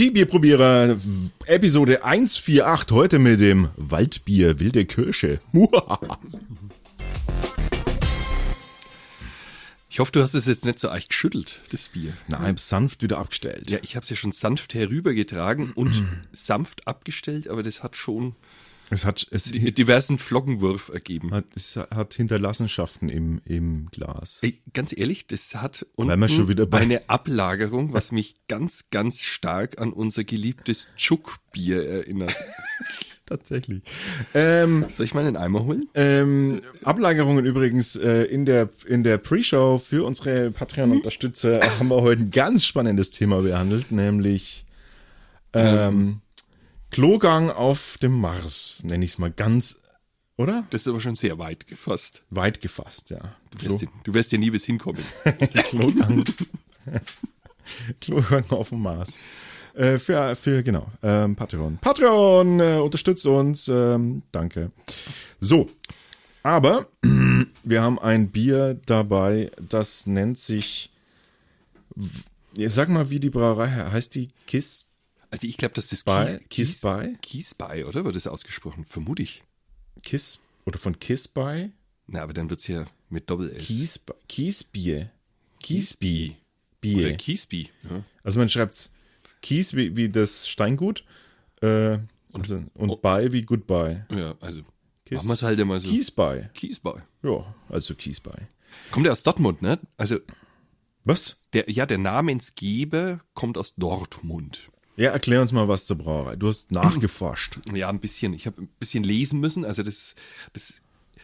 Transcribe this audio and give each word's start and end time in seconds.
Die 0.00 0.10
Bierprobierer, 0.10 0.96
Episode 1.44 2.02
148, 2.02 2.90
heute 2.90 3.18
mit 3.18 3.38
dem 3.38 3.68
Waldbier 3.76 4.58
Wilde 4.58 4.86
Kirsche. 4.86 5.40
Ich 9.90 9.98
hoffe, 9.98 10.12
du 10.12 10.22
hast 10.22 10.32
es 10.32 10.46
jetzt 10.46 10.64
nicht 10.64 10.78
so 10.78 10.88
echt 10.88 11.10
geschüttelt, 11.10 11.60
das 11.70 11.90
Bier. 11.90 12.16
Nein, 12.28 12.56
sanft 12.56 13.02
wieder 13.02 13.18
abgestellt. 13.18 13.70
Ja, 13.70 13.78
ich 13.82 13.94
habe 13.94 14.04
es 14.04 14.08
ja 14.08 14.16
schon 14.16 14.32
sanft 14.32 14.72
herübergetragen 14.72 15.72
und 15.72 16.02
sanft 16.32 16.88
abgestellt, 16.88 17.50
aber 17.50 17.62
das 17.62 17.82
hat 17.82 17.94
schon 17.94 18.34
Es 18.92 19.04
hat, 19.04 19.26
es 19.30 19.44
die- 19.44 19.72
diversen 19.72 20.18
Flockenwurf 20.18 20.88
ergeben. 20.92 21.30
hat, 21.32 21.44
es 21.54 21.76
hat 21.76 22.14
Hinterlassenschaften 22.14 23.08
im, 23.08 23.40
im 23.44 23.88
Glas. 23.92 24.38
Ey, 24.42 24.60
ganz 24.72 24.92
ehrlich, 24.96 25.26
das 25.28 25.54
hat 25.54 25.86
wir 25.96 26.28
schon 26.28 26.48
wieder 26.48 26.66
bei- 26.66 26.78
eine 26.78 27.08
Ablagerung, 27.08 27.92
was 27.92 28.10
mich 28.10 28.34
ganz, 28.48 28.90
ganz 28.90 29.22
stark 29.22 29.80
an 29.80 29.92
unser 29.92 30.24
geliebtes 30.24 30.90
Tschuk-Bier 30.96 31.86
erinnert. 31.88 32.34
Tatsächlich. 33.26 33.82
Ähm, 34.34 34.86
Soll 34.88 35.06
ich 35.06 35.14
mal 35.14 35.24
einen 35.24 35.36
Eimer 35.36 35.64
holen? 35.64 35.88
Ähm, 35.94 36.60
Ablagerungen 36.82 37.44
übrigens 37.46 37.94
äh, 37.94 38.24
in 38.24 38.44
der 38.44 38.70
in 38.86 39.04
der 39.04 39.18
Pre-Show 39.18 39.78
für 39.78 40.04
unsere 40.04 40.50
Patreon-Unterstützer 40.50 41.60
haben 41.78 41.86
wir 41.90 42.02
heute 42.02 42.22
ein 42.22 42.32
ganz 42.32 42.64
spannendes 42.64 43.12
Thema 43.12 43.40
behandelt, 43.42 43.92
nämlich 43.92 44.66
ähm, 45.52 46.22
Klogang 46.90 47.50
auf 47.50 47.98
dem 47.98 48.12
Mars, 48.20 48.82
nenne 48.84 49.04
ich 49.04 49.12
es 49.12 49.18
mal 49.18 49.30
ganz, 49.30 49.78
oder? 50.36 50.64
Das 50.70 50.82
ist 50.82 50.88
aber 50.88 51.00
schon 51.00 51.14
sehr 51.14 51.38
weit 51.38 51.66
gefasst. 51.66 52.22
Weit 52.30 52.60
gefasst, 52.60 53.10
ja. 53.10 53.20
Du 53.50 53.62
wirst, 53.62 53.82
ja, 53.82 53.88
du 54.04 54.14
wirst 54.14 54.32
ja 54.32 54.38
nie 54.38 54.50
bis 54.50 54.64
hinkommen. 54.64 55.02
Klogang. 55.64 56.24
Klogang 58.00 58.44
auf 58.50 58.70
dem 58.70 58.82
Mars. 58.82 59.12
Äh, 59.74 59.98
für, 59.98 60.34
für, 60.34 60.62
genau, 60.64 60.90
ähm, 61.02 61.36
Patreon. 61.36 61.78
Patreon, 61.78 62.58
äh, 62.58 62.74
unterstützt 62.82 63.24
uns, 63.26 63.68
ähm, 63.68 64.22
danke. 64.32 64.72
So, 65.38 65.70
aber 66.42 66.88
wir 67.62 67.82
haben 67.82 67.98
ein 68.00 68.30
Bier 68.30 68.80
dabei, 68.86 69.52
das 69.60 70.06
nennt 70.08 70.38
sich, 70.38 70.90
sag 72.56 72.88
mal, 72.88 73.10
wie 73.10 73.20
die 73.20 73.30
Brauerei 73.30 73.68
he- 73.68 73.92
heißt, 73.92 74.14
die 74.16 74.28
Kiss 74.48 74.86
Also 75.30 75.46
ich 75.46 75.56
glaube, 75.56 75.74
dass 75.74 75.88
das 75.90 76.02
by, 76.04 76.38
Kies, 76.48 76.70
Kiss 76.72 76.80
by, 76.80 77.16
Kies 77.22 77.54
by, 77.54 77.84
oder? 77.84 78.04
Wird 78.04 78.16
das 78.16 78.26
ausgesprochen? 78.26 78.84
Vermute 78.88 79.22
ich. 79.22 79.42
Kiss, 80.02 80.40
oder 80.64 80.78
von 80.78 80.98
Kiss 80.98 81.28
by, 81.28 81.70
Na, 82.06 82.22
aber 82.22 82.32
dann 82.32 82.50
wird's 82.50 82.66
ja 82.66 82.86
mit 83.08 83.28
Doppel-S. 83.30 83.62
Kies, 83.64 84.00
Kiesbier, 84.28 85.10
Kiesbi, 85.62 86.30
Oder 86.30 86.36
Bier. 86.80 87.16
Kiesby. 87.16 87.70
Ja. 87.88 88.02
Also 88.24 88.38
man 88.38 88.48
schreibt 88.50 88.90
Kies 89.42 89.74
wie, 89.76 89.94
wie 89.96 90.08
das 90.08 90.48
Steingut 90.48 91.04
äh, 91.60 91.98
und, 92.32 92.40
also, 92.42 92.62
und 92.74 93.02
Bye 93.02 93.32
wie 93.32 93.42
Goodbye. 93.42 94.06
ja, 94.10 94.34
also 94.40 94.62
Kies- 95.06 95.16
machen 95.16 95.28
wir 95.28 95.34
es 95.34 95.42
halt 95.42 95.58
immer 95.58 95.78
so. 95.80 95.88
Kies 95.88 96.10
by. 96.10 96.48
Kiesby. 96.54 96.92
Ja, 97.22 97.54
also 97.68 97.94
Kies 97.94 98.20
by. 98.20 98.30
Kommt 98.90 99.06
ja 99.06 99.12
aus 99.12 99.22
Dortmund, 99.22 99.62
ne? 99.62 99.78
Also 99.96 100.18
Was? 101.04 101.40
der, 101.52 101.68
ja, 101.70 101.86
der 101.86 101.98
Namensgeber 101.98 103.20
kommt 103.34 103.58
aus 103.58 103.74
Dortmund. 103.76 104.68
Ja, 105.00 105.12
erklär 105.12 105.40
uns 105.40 105.50
mal 105.50 105.66
was 105.66 105.86
zur 105.86 105.96
Brauerei. 105.96 106.36
Du 106.36 106.46
hast 106.46 106.72
nachgeforscht. 106.72 107.58
Ja, 107.72 107.88
ein 107.88 108.00
bisschen. 108.00 108.34
Ich 108.34 108.44
habe 108.44 108.60
ein 108.60 108.68
bisschen 108.78 109.02
lesen 109.02 109.40
müssen. 109.40 109.64
Also 109.64 109.82
das, 109.82 110.14
das, 110.52 110.74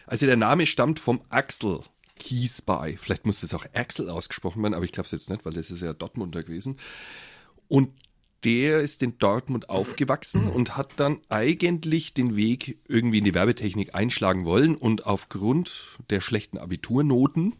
also 0.07 0.25
der 0.25 0.35
Name 0.35 0.65
stammt 0.65 0.99
vom 0.99 1.21
Axel 1.29 1.81
Kiesbei. 2.17 2.97
Vielleicht 2.99 3.27
muss 3.27 3.41
das 3.41 3.53
auch 3.53 3.67
Axel 3.75 4.09
ausgesprochen 4.09 4.63
werden, 4.63 4.73
aber 4.73 4.83
ich 4.83 4.91
glaube 4.91 5.05
es 5.05 5.11
jetzt 5.11 5.29
nicht, 5.29 5.45
weil 5.45 5.53
das 5.53 5.69
ist 5.69 5.83
ja 5.83 5.93
Dortmunder 5.93 6.41
gewesen. 6.41 6.79
Und 7.67 7.89
der 8.43 8.79
ist 8.79 9.03
in 9.03 9.19
Dortmund 9.19 9.69
aufgewachsen 9.69 10.47
und 10.55 10.75
hat 10.75 10.93
dann 10.95 11.19
eigentlich 11.29 12.15
den 12.15 12.35
Weg 12.35 12.79
irgendwie 12.87 13.19
in 13.19 13.25
die 13.25 13.35
Werbetechnik 13.35 13.93
einschlagen 13.93 14.45
wollen 14.45 14.75
und 14.75 15.05
aufgrund 15.05 15.99
der 16.09 16.21
schlechten 16.21 16.57
Abiturnoten 16.57 17.53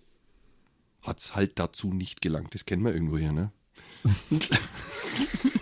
hat 1.03 1.19
es 1.19 1.35
halt 1.35 1.59
dazu 1.59 1.93
nicht 1.93 2.23
gelangt. 2.23 2.55
Das 2.55 2.65
kennen 2.65 2.83
wir 2.83 2.91
irgendwo 2.91 3.19
hier, 3.19 3.33
ne? 3.33 3.51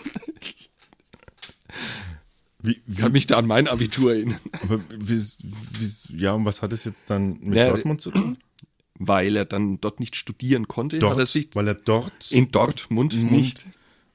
Wie, 2.62 2.82
wie, 2.86 3.02
kann 3.02 3.12
mich 3.12 3.28
da 3.28 3.38
an 3.38 3.46
mein 3.46 3.68
Abitur 3.68 4.14
erinnern. 4.14 4.40
aber 4.64 4.80
wie, 4.90 5.22
wie, 5.22 6.18
ja, 6.18 6.34
und 6.34 6.46
was 6.46 6.62
hat 6.62 6.74
es 6.74 6.84
jetzt 6.84 7.10
dann 7.10 7.40
mit 7.42 7.56
Ja, 7.56 7.70
Dortmund 7.70 8.02
zu 8.02 8.12
tun? 8.12 8.38
Weil 8.98 9.36
er 9.36 9.46
dann 9.46 9.80
dort 9.82 10.00
nicht 10.00 10.16
studieren 10.16 10.68
konnte, 10.68 11.08
hat 11.08 11.18
er 11.18 11.26
sich 11.26 11.50
weil 11.54 11.68
er 11.68 11.76
dort, 11.76 12.32
in 12.32 12.50
Dortmund 12.50 13.14
nicht. 13.32 13.66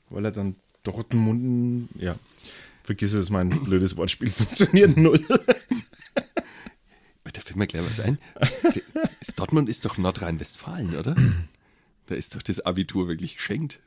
weil 0.09 0.25
er 0.25 0.33
dann 0.33 0.57
Dortmund, 0.83 1.89
ja. 1.97 2.17
Vergiss 2.83 3.13
es, 3.13 3.31
mein 3.31 3.51
blödes 3.63 3.97
Wortspiel 3.97 4.31
funktioniert 4.33 4.97
null. 4.97 5.25
Da 7.33 7.41
fällt 7.41 7.57
mir 7.57 7.67
gleich 7.67 7.85
was 7.89 8.01
ein. 8.01 8.19
Dortmund 9.37 9.69
ist 9.69 9.85
doch 9.85 9.97
Nordrhein-Westfalen, 9.99 10.97
oder? 10.97 11.15
Da 12.07 12.15
ist 12.15 12.35
doch 12.35 12.43
das 12.43 12.61
Abitur 12.61 13.07
wirklich 13.07 13.37
geschenkt. 13.37 13.79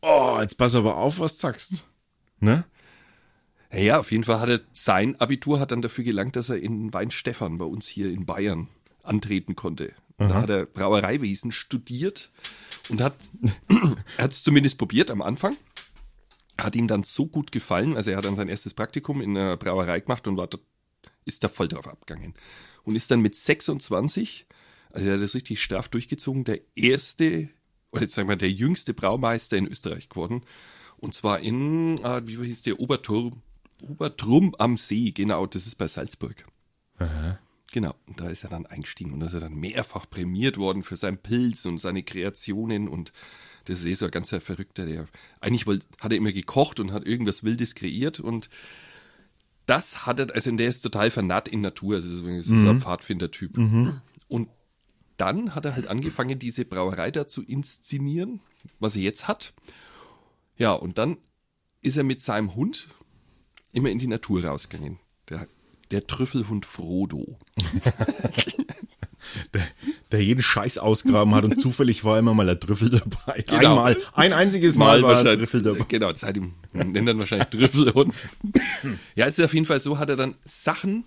Oh, 0.00 0.38
jetzt 0.40 0.56
pass 0.56 0.74
aber 0.74 0.96
auf, 0.96 1.18
was 1.18 1.34
du 1.34 1.40
sagst. 1.40 1.84
Ne? 2.38 2.64
Ja, 3.72 4.00
auf 4.00 4.10
jeden 4.10 4.24
Fall 4.24 4.40
hat 4.40 4.48
er 4.48 4.60
sein 4.72 5.20
Abitur 5.20 5.60
hat 5.60 5.70
dann 5.70 5.82
dafür 5.82 6.04
gelangt, 6.04 6.36
dass 6.36 6.48
er 6.48 6.60
in 6.60 6.92
Weinstefan 6.92 7.58
bei 7.58 7.64
uns 7.64 7.86
hier 7.86 8.10
in 8.10 8.26
Bayern 8.26 8.68
antreten 9.02 9.54
konnte. 9.54 9.92
Und 10.18 10.28
da 10.28 10.42
hat 10.42 10.50
er 10.50 10.66
Brauereiwesen 10.66 11.50
studiert 11.50 12.30
und 12.88 13.00
hat 13.00 13.14
hat 14.18 14.32
es 14.32 14.42
zumindest 14.42 14.76
probiert 14.76 15.10
am 15.10 15.22
Anfang. 15.22 15.56
Hat 16.60 16.76
ihm 16.76 16.88
dann 16.88 17.04
so 17.04 17.26
gut 17.26 17.52
gefallen, 17.52 17.96
also 17.96 18.10
er 18.10 18.18
hat 18.18 18.26
dann 18.26 18.36
sein 18.36 18.48
erstes 18.48 18.74
Praktikum 18.74 19.22
in 19.22 19.36
einer 19.36 19.56
Brauerei 19.56 20.00
gemacht 20.00 20.26
und 20.26 20.36
war 20.36 20.48
ist 21.24 21.44
da 21.44 21.48
voll 21.48 21.68
drauf 21.68 21.86
abgegangen. 21.86 22.34
Und 22.82 22.96
ist 22.96 23.10
dann 23.10 23.20
mit 23.20 23.36
26, 23.36 24.46
also 24.90 25.06
er 25.06 25.14
hat 25.14 25.22
das 25.22 25.34
richtig 25.34 25.62
straff 25.62 25.88
durchgezogen, 25.88 26.44
der 26.44 26.60
erste, 26.74 27.48
oder 27.92 28.02
jetzt 28.02 28.14
sagen 28.14 28.28
wir, 28.28 28.36
der 28.36 28.50
jüngste 28.50 28.94
Braumeister 28.94 29.56
in 29.56 29.68
Österreich 29.68 30.08
geworden. 30.08 30.42
Und 30.96 31.14
zwar 31.14 31.40
in, 31.40 32.04
ah, 32.04 32.20
wie 32.26 32.36
hieß 32.36 32.62
der, 32.62 32.80
Oberturm, 32.80 33.42
Obertrum 33.82 34.54
am 34.58 34.76
See, 34.76 35.10
genau, 35.12 35.46
das 35.46 35.66
ist 35.66 35.76
bei 35.76 35.88
Salzburg. 35.88 36.46
Genau, 37.72 37.94
und 38.06 38.20
da 38.20 38.28
ist 38.28 38.42
er 38.42 38.50
dann 38.50 38.66
eingestiegen 38.66 39.12
und 39.12 39.20
da 39.20 39.26
ist 39.26 39.34
er 39.34 39.40
dann 39.40 39.54
mehrfach 39.54 40.08
prämiert 40.10 40.56
worden 40.56 40.82
für 40.82 40.96
seinen 40.96 41.18
Pilz 41.18 41.66
und 41.66 41.78
seine 41.78 42.02
Kreationen 42.02 42.88
und 42.88 43.12
das 43.64 43.80
ist 43.80 43.86
eh 43.86 43.94
so 43.94 44.06
ein 44.06 44.10
ganzer 44.10 44.40
Verrückter, 44.40 44.86
der 44.86 45.06
eigentlich 45.40 45.66
wollte, 45.66 45.86
hat 46.00 46.10
er 46.10 46.18
immer 46.18 46.32
gekocht 46.32 46.80
und 46.80 46.92
hat 46.92 47.06
irgendwas 47.06 47.44
Wildes 47.44 47.74
kreiert 47.74 48.18
und 48.18 48.50
das 49.66 50.04
hat 50.04 50.18
er, 50.18 50.34
also 50.34 50.50
der 50.56 50.66
ist 50.68 50.80
total 50.82 51.12
vernarrt 51.12 51.46
in 51.46 51.60
Natur, 51.60 51.94
also 51.96 52.10
so 52.10 52.26
ein 52.26 52.80
Pfadfinder-Typ. 52.80 53.56
Und 54.26 54.48
dann 55.16 55.54
hat 55.54 55.64
er 55.64 55.74
halt 55.76 55.86
angefangen, 55.86 56.38
diese 56.40 56.64
Brauerei 56.64 57.12
da 57.12 57.28
zu 57.28 57.42
inszenieren, 57.42 58.40
was 58.80 58.96
er 58.96 59.02
jetzt 59.02 59.28
hat. 59.28 59.52
Ja, 60.56 60.72
und 60.72 60.98
dann 60.98 61.18
ist 61.82 61.96
er 61.96 62.02
mit 62.04 62.20
seinem 62.20 62.56
Hund 62.56 62.88
immer 63.72 63.90
in 63.90 63.98
die 63.98 64.06
Natur 64.06 64.44
rausgegangen. 64.44 64.98
Der, 65.28 65.46
der 65.90 66.06
Trüffelhund 66.06 66.66
Frodo. 66.66 67.38
Der, 69.54 69.62
der 70.10 70.24
jeden 70.24 70.42
Scheiß 70.42 70.78
ausgraben 70.78 71.34
hat 71.34 71.44
und 71.44 71.60
zufällig 71.60 72.04
war 72.04 72.18
immer 72.18 72.34
mal 72.34 72.46
der 72.46 72.58
Trüffel 72.58 72.90
dabei. 72.90 73.44
Genau. 73.46 73.82
Einmal, 73.82 73.96
ein 74.14 74.32
einziges 74.32 74.76
Mal, 74.76 75.02
war 75.02 75.22
der 75.22 75.36
Trüffel 75.36 75.62
dabei. 75.62 75.84
Genau, 75.86 76.10
seitdem 76.14 76.54
nennt 76.72 77.06
er 77.06 77.18
wahrscheinlich 77.18 77.48
Trüffelhund. 77.48 78.14
ja, 79.14 79.26
es 79.26 79.38
ist 79.38 79.44
auf 79.44 79.54
jeden 79.54 79.66
Fall 79.66 79.78
so, 79.78 79.98
hat 79.98 80.08
er 80.08 80.16
dann 80.16 80.34
Sachen, 80.44 81.04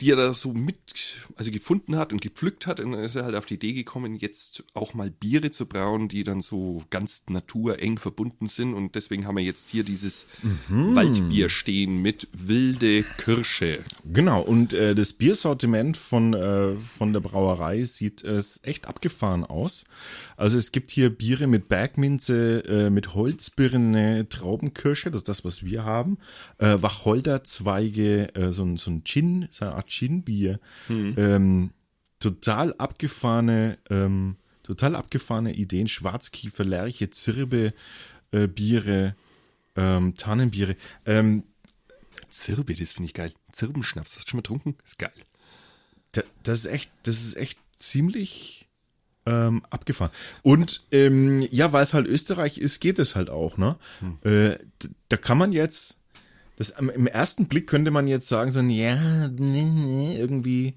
die 0.00 0.10
er 0.10 0.16
da 0.16 0.34
so 0.34 0.52
mit, 0.52 1.16
also 1.36 1.50
gefunden 1.50 1.96
hat 1.96 2.12
und 2.12 2.20
gepflückt 2.20 2.66
hat, 2.66 2.80
und 2.80 2.92
dann 2.92 3.02
ist 3.04 3.14
er 3.16 3.24
halt 3.24 3.34
auf 3.36 3.46
die 3.46 3.54
Idee 3.54 3.72
gekommen, 3.72 4.16
jetzt 4.16 4.64
auch 4.74 4.94
mal 4.94 5.10
Biere 5.10 5.50
zu 5.50 5.66
brauen, 5.66 6.08
die 6.08 6.24
dann 6.24 6.40
so 6.40 6.82
ganz 6.90 7.24
natureng 7.28 7.98
verbunden 7.98 8.46
sind. 8.48 8.74
Und 8.74 8.94
deswegen 8.94 9.26
haben 9.26 9.36
wir 9.36 9.44
jetzt 9.44 9.70
hier 9.70 9.84
dieses 9.84 10.26
Mhm. 10.68 10.94
Waldbier 10.94 11.48
stehen 11.48 12.02
mit 12.02 12.28
wilde 12.32 13.02
Kirsche. 13.18 13.80
Genau, 14.04 14.42
und 14.42 14.72
äh, 14.72 14.94
das 14.94 15.12
Biersortiment 15.12 15.96
von, 15.96 16.34
äh, 16.34 16.76
von 16.76 17.12
der 17.12 17.20
Brauerei 17.20 17.84
sieht 17.84 18.22
äh, 18.24 18.40
echt 18.62 18.86
abgefahren 18.86 19.44
aus. 19.44 19.84
Also 20.36 20.58
es 20.58 20.72
gibt 20.72 20.90
hier 20.90 21.10
Biere 21.10 21.46
mit 21.46 21.68
Bergminze, 21.68 22.64
äh, 22.66 22.90
mit 22.90 23.14
Holzbirne, 23.14 24.28
Traubenkirsche, 24.28 25.10
das 25.10 25.20
ist 25.20 25.28
das, 25.28 25.44
was 25.44 25.64
wir 25.64 25.84
haben. 25.84 26.18
Äh, 26.58 26.76
Wacholderzweige, 26.80 28.34
äh, 28.34 28.52
so, 28.52 28.64
ein- 28.64 28.76
so 28.76 28.90
ein 28.90 29.04
Gin, 29.04 29.48
so 29.50 29.64
eine 29.64 29.74
Art 29.74 29.83
Gin-Bier. 29.86 30.60
Ähm, 30.88 31.70
total 32.20 32.74
abgefahrene, 32.74 33.78
ähm, 33.90 34.36
total 34.62 34.96
abgefahrene 34.96 35.54
Ideen. 35.54 35.88
Schwarzkiefer, 35.88 36.64
Lerche, 36.64 37.10
Zirbe, 37.10 37.72
äh, 38.32 38.46
Biere, 38.48 39.14
ähm, 39.76 40.16
Tannenbiere. 40.16 40.76
Ähm, 41.06 41.44
Zirbe, 42.30 42.74
das 42.74 42.92
finde 42.92 43.06
ich 43.08 43.14
geil. 43.14 43.32
Zirbenschnaps, 43.52 44.16
hast 44.16 44.26
du 44.26 44.30
schon 44.30 44.38
mal 44.38 44.42
getrunken? 44.42 44.76
Ist 44.84 44.98
geil. 44.98 45.12
Da- 46.12 46.22
Das 46.42 46.60
ist 46.60 46.66
echt, 46.66 46.90
das 47.04 47.22
ist 47.22 47.36
echt 47.36 47.58
ziemlich, 47.76 48.68
ähm, 49.26 49.64
abgefahren. 49.70 50.10
Und 50.42 50.82
ähm, 50.90 51.42
ja, 51.50 51.72
weil 51.72 51.82
es 51.82 51.94
halt 51.94 52.06
Österreich 52.06 52.58
ist, 52.58 52.80
geht 52.80 52.98
es 52.98 53.14
halt 53.16 53.30
auch. 53.30 53.56
Ne? 53.56 53.76
Hm. 54.00 54.18
Äh, 54.22 54.58
da 55.08 55.16
kann 55.16 55.38
man 55.38 55.52
jetzt, 55.52 55.96
das, 56.56 56.70
im 56.70 57.06
ersten 57.06 57.46
Blick 57.46 57.66
könnte 57.66 57.90
man 57.90 58.06
jetzt 58.06 58.28
sagen, 58.28 58.50
so, 58.50 58.60
ja, 58.60 59.28
nee, 59.28 59.64
nee, 59.64 60.16
irgendwie 60.16 60.74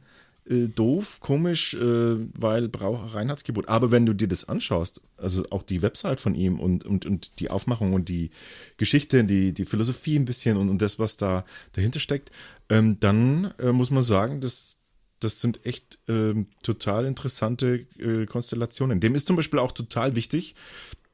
äh, 0.50 0.68
doof, 0.68 1.20
komisch, 1.20 1.74
äh, 1.74 2.16
weil 2.40 2.70
braucht 2.70 3.14
Reinheitsgebot. 3.14 3.68
Aber 3.68 3.92
wenn 3.92 4.06
du 4.06 4.14
dir 4.14 4.28
das 4.28 4.48
anschaust, 4.48 5.02
also 5.18 5.44
auch 5.50 5.64
die 5.64 5.82
Website 5.82 6.20
von 6.20 6.36
ihm 6.36 6.60
und, 6.60 6.86
und, 6.86 7.06
und 7.06 7.40
die 7.40 7.50
Aufmachung 7.50 7.94
und 7.94 8.10
die 8.10 8.32
Geschichte, 8.78 9.24
die, 9.24 9.54
die 9.54 9.66
Philosophie 9.66 10.18
ein 10.18 10.26
bisschen 10.26 10.58
und, 10.58 10.70
und 10.70 10.82
das, 10.82 11.00
was 11.00 11.18
da 11.18 11.46
dahinter 11.74 12.00
steckt, 12.00 12.32
ähm, 12.70 13.00
dann 13.00 13.54
äh, 13.60 13.72
muss 13.72 13.92
man 13.92 14.04
sagen, 14.04 14.42
dass 14.42 14.78
das 15.20 15.42
sind 15.42 15.66
echt 15.66 15.98
äh, 16.08 16.46
total 16.62 17.06
interessante 17.06 17.88
äh, 17.98 18.28
Konstellationen. 18.28 19.00
Dem 19.00 19.16
ist 19.16 19.26
zum 19.26 19.36
Beispiel 19.36 19.60
auch 19.60 19.72
total 19.72 20.16
wichtig, 20.16 20.54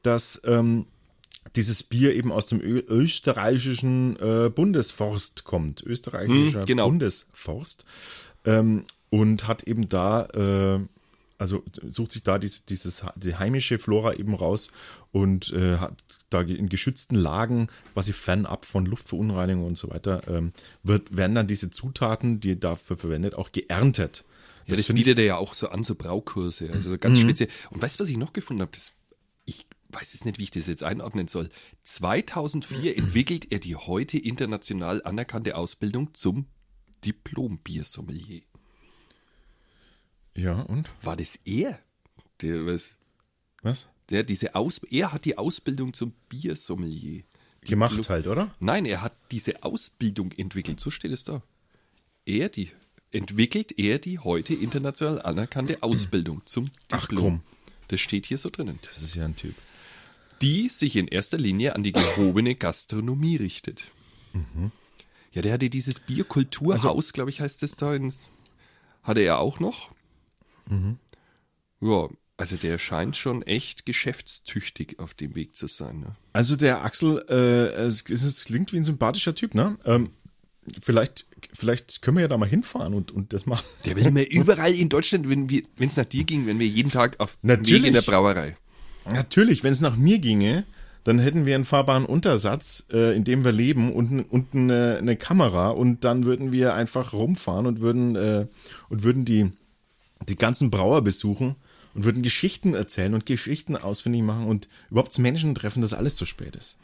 dass 0.01 0.41
ähm, 0.43 0.87
dieses 1.55 1.83
Bier 1.83 2.15
eben 2.15 2.31
aus 2.31 2.47
dem 2.47 2.61
Ö 2.61 2.79
österreichischen 2.87 4.17
äh, 4.19 4.49
Bundesforst 4.49 5.43
kommt. 5.43 5.81
Österreichischer 5.83 6.61
hm, 6.61 6.65
genau. 6.65 6.87
Bundesforst. 6.87 7.85
Ähm, 8.45 8.85
und 9.09 9.47
hat 9.47 9.63
eben 9.63 9.89
da, 9.89 10.25
äh, 10.33 10.79
also 11.37 11.63
sucht 11.87 12.13
sich 12.13 12.23
da 12.23 12.39
dieses, 12.39 12.65
dieses, 12.65 13.03
die 13.15 13.35
heimische 13.35 13.77
Flora 13.77 14.13
eben 14.13 14.33
raus 14.33 14.69
und 15.11 15.53
äh, 15.53 15.77
hat 15.77 16.03
da 16.31 16.41
in 16.41 16.67
geschützten 16.67 17.15
Lagen, 17.15 17.67
quasi 17.93 18.13
fernab 18.13 18.65
von 18.65 18.87
Luftverunreinigung 18.87 19.65
und 19.65 19.77
so 19.77 19.91
weiter, 19.91 20.21
ähm, 20.27 20.51
wird, 20.81 21.15
werden 21.15 21.35
dann 21.35 21.47
diese 21.47 21.69
Zutaten, 21.69 22.39
die 22.39 22.59
dafür 22.59 22.97
verwendet, 22.97 23.35
auch 23.35 23.51
geerntet. 23.51 24.23
Ja, 24.65 24.75
das, 24.75 24.87
das 24.87 24.95
bietet 24.95 25.19
er 25.19 25.25
ja 25.25 25.37
auch 25.37 25.53
so 25.53 25.69
an, 25.69 25.83
so 25.83 25.93
Braukurse, 25.93 26.71
also 26.71 26.97
ganz 26.97 27.19
mhm. 27.19 27.23
speziell. 27.23 27.49
Und 27.69 27.81
weißt 27.81 27.99
du, 27.99 28.03
was 28.03 28.09
ich 28.09 28.17
noch 28.17 28.33
gefunden 28.33 28.61
habe? 28.61 28.71
Das, 28.73 28.93
ich 29.45 29.67
weiß 29.93 30.13
jetzt 30.13 30.25
nicht, 30.25 30.39
wie 30.39 30.43
ich 30.43 30.51
das 30.51 30.67
jetzt 30.67 30.83
einordnen 30.83 31.27
soll. 31.27 31.49
2004 31.83 32.97
entwickelt 32.97 33.51
er 33.51 33.59
die 33.59 33.75
heute 33.75 34.17
international 34.17 35.03
anerkannte 35.03 35.55
Ausbildung 35.55 36.13
zum 36.13 36.47
Diplom-Biersommelier. 37.05 38.41
Ja, 40.35 40.61
und? 40.61 40.89
War 41.01 41.15
das 41.15 41.39
er? 41.45 41.79
Der, 42.41 42.65
was? 42.65 42.97
Was? 43.61 43.87
Der, 44.09 44.23
diese 44.23 44.55
Aus, 44.55 44.81
er 44.89 45.13
hat 45.13 45.25
die 45.25 45.37
Ausbildung 45.37 45.93
zum 45.93 46.13
Biersommelier. 46.29 47.23
Die 47.63 47.69
Gemacht 47.69 47.95
Bl 47.95 48.09
halt, 48.09 48.27
oder? 48.27 48.53
Nein, 48.59 48.85
er 48.85 49.01
hat 49.01 49.15
diese 49.31 49.63
Ausbildung 49.63 50.31
entwickelt. 50.33 50.79
So 50.79 50.91
steht 50.91 51.11
es 51.11 51.23
da. 51.23 51.41
Er 52.25 52.49
die 52.49 52.71
entwickelt 53.11 53.77
er 53.77 53.99
die 53.99 54.19
heute 54.19 54.53
international 54.53 55.21
anerkannte 55.21 55.77
Ausbildung 55.83 56.41
zum 56.45 56.65
Diplom. 56.91 56.91
Ach 56.91 57.07
komm. 57.07 57.41
Das 57.87 58.01
steht 58.01 58.25
hier 58.25 58.37
so 58.37 58.49
drinnen. 58.49 58.79
Das 58.81 59.01
ist 59.01 59.15
ja 59.15 59.25
ein 59.25 59.35
Typ. 59.35 59.55
Die 60.43 60.69
sich 60.69 60.95
in 60.95 61.07
erster 61.07 61.37
Linie 61.37 61.75
an 61.75 61.83
die 61.83 61.93
gehobene 61.93 62.55
Gastronomie 62.55 63.37
richtet. 63.37 63.85
Mhm. 64.33 64.71
Ja, 65.31 65.41
der 65.41 65.53
hatte 65.53 65.69
dieses 65.69 65.99
Bierkulturhaus, 65.99 66.85
also, 66.85 67.13
glaube 67.13 67.29
ich, 67.29 67.41
heißt 67.41 67.63
es 67.63 67.75
da. 67.75 67.95
In, 67.95 68.13
hatte 69.03 69.21
er 69.21 69.39
auch 69.39 69.59
noch. 69.59 69.91
Mhm. 70.67 70.97
Ja, 71.81 72.09
also 72.37 72.55
der 72.55 72.77
scheint 72.77 73.15
schon 73.15 73.41
echt 73.41 73.85
geschäftstüchtig 73.85 74.99
auf 74.99 75.13
dem 75.13 75.35
Weg 75.35 75.55
zu 75.55 75.67
sein. 75.67 75.99
Ne? 76.01 76.15
Also 76.33 76.55
der 76.55 76.83
Axel, 76.83 77.23
äh, 77.29 77.85
es, 77.85 78.03
es, 78.09 78.45
klingt 78.45 78.73
wie 78.73 78.77
ein 78.77 78.83
sympathischer 78.83 79.35
Typ, 79.35 79.55
ne? 79.55 79.77
Ähm, 79.85 80.09
vielleicht, 80.81 81.25
vielleicht 81.53 82.01
können 82.01 82.17
wir 82.17 82.21
ja 82.21 82.27
da 82.27 82.37
mal 82.37 82.49
hinfahren 82.49 82.93
und, 82.93 83.11
und 83.11 83.33
das 83.33 83.45
machen. 83.45 83.65
Der 83.85 83.95
will 83.95 84.11
mir 84.11 84.23
überall 84.23 84.73
in 84.73 84.89
Deutschland, 84.89 85.29
wenn 85.29 85.47
es 85.89 85.97
nach 85.97 86.05
dir 86.05 86.23
ging, 86.23 86.47
wenn 86.47 86.59
wir 86.59 86.67
jeden 86.67 86.91
Tag 86.91 87.19
auf 87.19 87.37
Natürlich. 87.41 87.83
Weg 87.83 87.87
in 87.87 87.93
der 87.93 88.01
Brauerei. 88.01 88.57
Natürlich, 89.11 89.63
wenn 89.63 89.71
es 89.71 89.81
nach 89.81 89.95
mir 89.95 90.19
ginge, 90.19 90.65
dann 91.03 91.19
hätten 91.19 91.45
wir 91.45 91.55
einen 91.55 91.65
fahrbaren 91.65 92.05
Untersatz, 92.05 92.85
äh, 92.91 93.15
in 93.15 93.23
dem 93.23 93.43
wir 93.43 93.51
leben 93.51 93.91
und, 93.91 94.23
und 94.31 94.53
eine, 94.53 94.97
eine, 94.97 95.17
Kamera 95.17 95.69
und 95.69 96.05
dann 96.05 96.23
würden 96.25 96.51
wir 96.51 96.75
einfach 96.75 97.13
rumfahren 97.13 97.65
und 97.65 97.81
würden 97.81 98.15
äh, 98.15 98.47
und 98.89 99.03
würden 99.03 99.25
die 99.25 99.51
die 100.29 100.37
ganzen 100.37 100.71
Brauer 100.71 101.01
besuchen 101.01 101.55
und 101.93 102.05
würden 102.05 102.21
Geschichten 102.21 102.73
erzählen 102.73 103.13
und 103.13 103.25
Geschichten 103.25 103.75
ausfindig 103.75 104.23
machen 104.23 104.45
und 104.45 104.69
überhaupt 104.89 105.17
Menschen 105.19 105.53
treffen, 105.55 105.81
dass 105.81 105.93
alles 105.93 106.15
zu 106.15 106.25
spät 106.25 106.55
ist. 106.55 106.77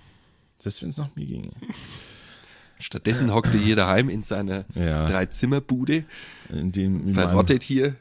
Das 0.57 0.73
ist, 0.73 0.81
wenn 0.81 0.89
es 0.89 0.97
nach 0.97 1.15
mir 1.15 1.25
ginge. 1.25 1.51
Stattdessen 2.79 3.33
hockte 3.33 3.57
jeder 3.57 3.87
heim 3.87 4.09
in 4.09 4.23
seiner 4.23 4.65
ja. 4.75 5.07
Dreizimmerbude, 5.07 6.05
in 6.49 6.71
dem, 6.71 7.13
verrottet 7.13 7.63
hier. 7.63 7.95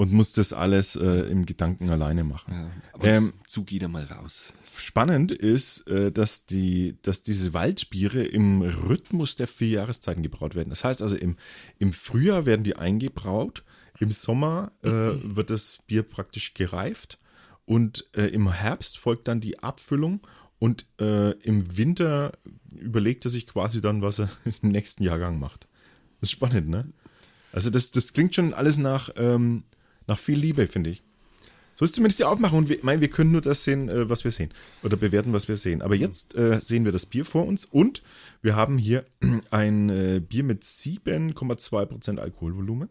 Und 0.00 0.14
muss 0.14 0.32
das 0.32 0.54
alles 0.54 0.96
äh, 0.96 1.04
im 1.30 1.44
Gedanken 1.44 1.90
alleine 1.90 2.24
machen. 2.24 2.54
Ja, 2.54 2.70
aber 2.94 3.04
ähm, 3.06 3.34
Zug 3.46 3.70
jeder 3.70 3.88
mal 3.88 4.04
raus. 4.04 4.54
Spannend 4.78 5.30
ist, 5.30 5.86
äh, 5.88 6.10
dass, 6.10 6.46
die, 6.46 6.96
dass 7.02 7.22
diese 7.22 7.52
Waldbiere 7.52 8.24
im 8.24 8.62
Rhythmus 8.62 9.36
der 9.36 9.46
vier 9.46 9.68
Jahreszeiten 9.68 10.22
gebraut 10.22 10.54
werden. 10.54 10.70
Das 10.70 10.84
heißt 10.84 11.02
also, 11.02 11.16
im, 11.16 11.36
im 11.78 11.92
Frühjahr 11.92 12.46
werden 12.46 12.64
die 12.64 12.76
eingebraut 12.76 13.62
im 13.98 14.10
Sommer 14.10 14.72
äh, 14.82 14.88
wird 14.90 15.50
das 15.50 15.80
Bier 15.86 16.02
praktisch 16.02 16.54
gereift 16.54 17.18
und 17.66 18.06
äh, 18.16 18.28
im 18.28 18.50
Herbst 18.50 18.96
folgt 18.96 19.28
dann 19.28 19.42
die 19.42 19.58
Abfüllung 19.58 20.26
und 20.58 20.86
äh, 20.98 21.32
im 21.42 21.76
Winter 21.76 22.32
überlegt 22.74 23.26
er 23.26 23.30
sich 23.30 23.46
quasi 23.46 23.82
dann, 23.82 24.00
was 24.00 24.20
er 24.20 24.30
im 24.62 24.70
nächsten 24.70 25.02
Jahrgang 25.02 25.38
macht. 25.38 25.68
Das 26.22 26.30
ist 26.30 26.32
spannend, 26.32 26.70
ne? 26.70 26.86
Also 27.52 27.68
das, 27.68 27.90
das 27.90 28.14
klingt 28.14 28.34
schon 28.34 28.54
alles 28.54 28.78
nach, 28.78 29.10
ähm, 29.16 29.64
nach 30.10 30.18
viel 30.18 30.38
Liebe, 30.38 30.66
finde 30.66 30.90
ich. 30.90 31.02
So 31.76 31.84
ist 31.84 31.94
zumindest 31.94 32.18
die 32.18 32.24
Aufmachung. 32.24 32.58
Und 32.58 32.68
wir, 32.68 32.78
mein, 32.82 33.00
wir 33.00 33.08
können 33.08 33.32
nur 33.32 33.40
das 33.40 33.64
sehen, 33.64 33.88
äh, 33.88 34.10
was 34.10 34.24
wir 34.24 34.32
sehen. 34.32 34.50
Oder 34.82 34.98
bewerten, 34.98 35.32
was 35.32 35.48
wir 35.48 35.56
sehen. 35.56 35.80
Aber 35.80 35.94
jetzt 35.94 36.34
äh, 36.34 36.60
sehen 36.60 36.84
wir 36.84 36.92
das 36.92 37.06
Bier 37.06 37.24
vor 37.24 37.46
uns 37.46 37.64
und 37.64 38.02
wir 38.42 38.54
haben 38.54 38.76
hier 38.76 39.06
ein 39.50 39.88
äh, 39.88 40.20
Bier 40.20 40.44
mit 40.44 40.62
7,2% 40.62 42.18
Alkoholvolumen. 42.18 42.90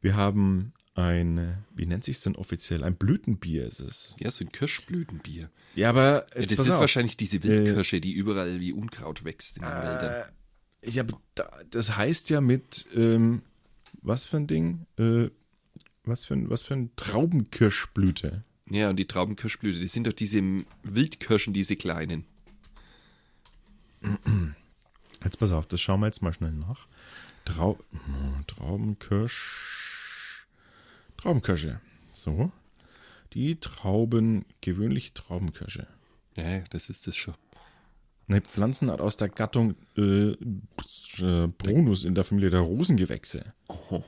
Wir 0.00 0.16
haben 0.16 0.72
ein, 0.94 1.64
wie 1.76 1.86
nennt 1.86 2.02
sich 2.02 2.16
es 2.16 2.22
denn 2.22 2.34
offiziell? 2.34 2.82
Ein 2.82 2.96
Blütenbier 2.96 3.66
ist 3.66 3.80
es. 3.80 4.16
Ja, 4.18 4.30
so 4.30 4.44
ein 4.44 4.50
Kirschblütenbier. 4.50 5.48
Ja, 5.76 5.90
aber. 5.90 6.26
Ja, 6.34 6.46
das 6.46 6.58
ist 6.58 6.70
auf. 6.70 6.80
wahrscheinlich 6.80 7.16
diese 7.16 7.42
Wildkirsche, 7.42 7.98
äh, 7.98 8.00
die 8.00 8.12
überall 8.12 8.58
wie 8.58 8.72
Unkraut 8.72 9.24
wächst 9.24 9.58
in 9.58 9.62
den 9.62 9.70
äh, 9.70 9.74
Wäldern. 9.74 10.24
Ja, 10.84 11.04
das 11.70 11.96
heißt 11.96 12.30
ja 12.30 12.40
mit, 12.40 12.86
ähm, 12.96 13.42
was 14.00 14.24
für 14.24 14.38
ein 14.38 14.48
Ding? 14.48 14.86
Äh, 14.98 15.30
was 16.04 16.24
für 16.24 16.34
ein, 16.34 16.50
was 16.50 16.62
für 16.62 16.74
ein 16.74 16.90
Traubenkirschblüte. 16.96 18.42
Ja, 18.68 18.90
und 18.90 18.96
die 18.96 19.06
Traubenkirschblüte, 19.06 19.78
die 19.78 19.86
sind 19.86 20.06
doch 20.06 20.12
diese 20.12 20.40
Wildkirschen, 20.82 21.52
diese 21.52 21.76
kleinen. 21.76 22.24
Jetzt 25.24 25.38
pass 25.38 25.52
auf, 25.52 25.66
das 25.66 25.80
schauen 25.80 26.00
wir 26.00 26.08
jetzt 26.08 26.20
mal 26.20 26.32
schnell 26.32 26.50
nach. 26.50 26.88
Trau 27.44 27.78
Traubenkirsch. 28.48 30.46
Traubenkirsche. 31.16 31.80
So. 32.12 32.50
Die 33.32 33.54
Trauben, 33.60 34.44
gewöhnliche 34.60 35.14
Traubenkirsche. 35.14 35.86
Ja, 36.36 36.60
das 36.70 36.90
ist 36.90 37.06
das 37.06 37.14
schon. 37.16 37.34
Eine 38.26 38.40
Pflanzenart 38.40 39.00
aus 39.00 39.16
der 39.16 39.28
Gattung 39.28 39.76
äh, 39.96 40.36
Brunus 41.58 42.04
in 42.04 42.14
der 42.16 42.24
Familie 42.24 42.50
der 42.50 42.60
Rosengewächse. 42.60 43.52
Oho. 43.68 44.04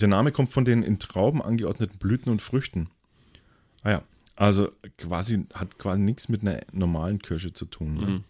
Der 0.00 0.08
Name 0.08 0.32
kommt 0.32 0.52
von 0.52 0.64
den 0.64 0.82
in 0.82 0.98
Trauben 0.98 1.42
angeordneten 1.42 1.98
Blüten 1.98 2.30
und 2.30 2.42
Früchten. 2.42 2.90
Ah 3.82 3.90
ja, 3.90 4.02
also 4.34 4.70
quasi 4.98 5.46
hat 5.54 5.78
quasi 5.78 6.00
nichts 6.00 6.28
mit 6.28 6.42
einer 6.42 6.60
normalen 6.72 7.20
Kirsche 7.20 7.52
zu 7.52 7.64
tun. 7.64 7.94
Ne? 7.94 8.06
Mhm. 8.06 8.24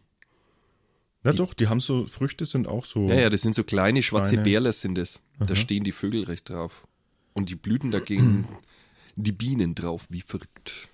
Ja 1.25 1.33
die, 1.33 1.39
doch, 1.39 1.55
die 1.55 1.67
haben 1.67 1.81
so, 1.81 2.07
Früchte 2.07 2.45
sind 2.45 2.69
auch 2.69 2.85
so. 2.85 3.09
Ja, 3.09 3.17
ja, 3.17 3.31
das 3.31 3.41
sind 3.41 3.57
so 3.57 3.65
kleine 3.65 4.03
schwarze 4.03 4.35
kleine. 4.35 4.45
Bärler 4.45 4.73
sind 4.73 4.97
es. 4.97 5.21
Da 5.41 5.57
stehen 5.57 5.83
die 5.83 5.93
Vögel 5.93 6.25
recht 6.25 6.49
drauf. 6.49 6.87
Und 7.33 7.51
die 7.51 7.57
Blüten 7.57 7.91
dagegen, 7.91 8.47
die 9.17 9.33
Bienen 9.33 9.75
drauf, 9.75 10.07
wie 10.09 10.21
verrückt. 10.21 10.89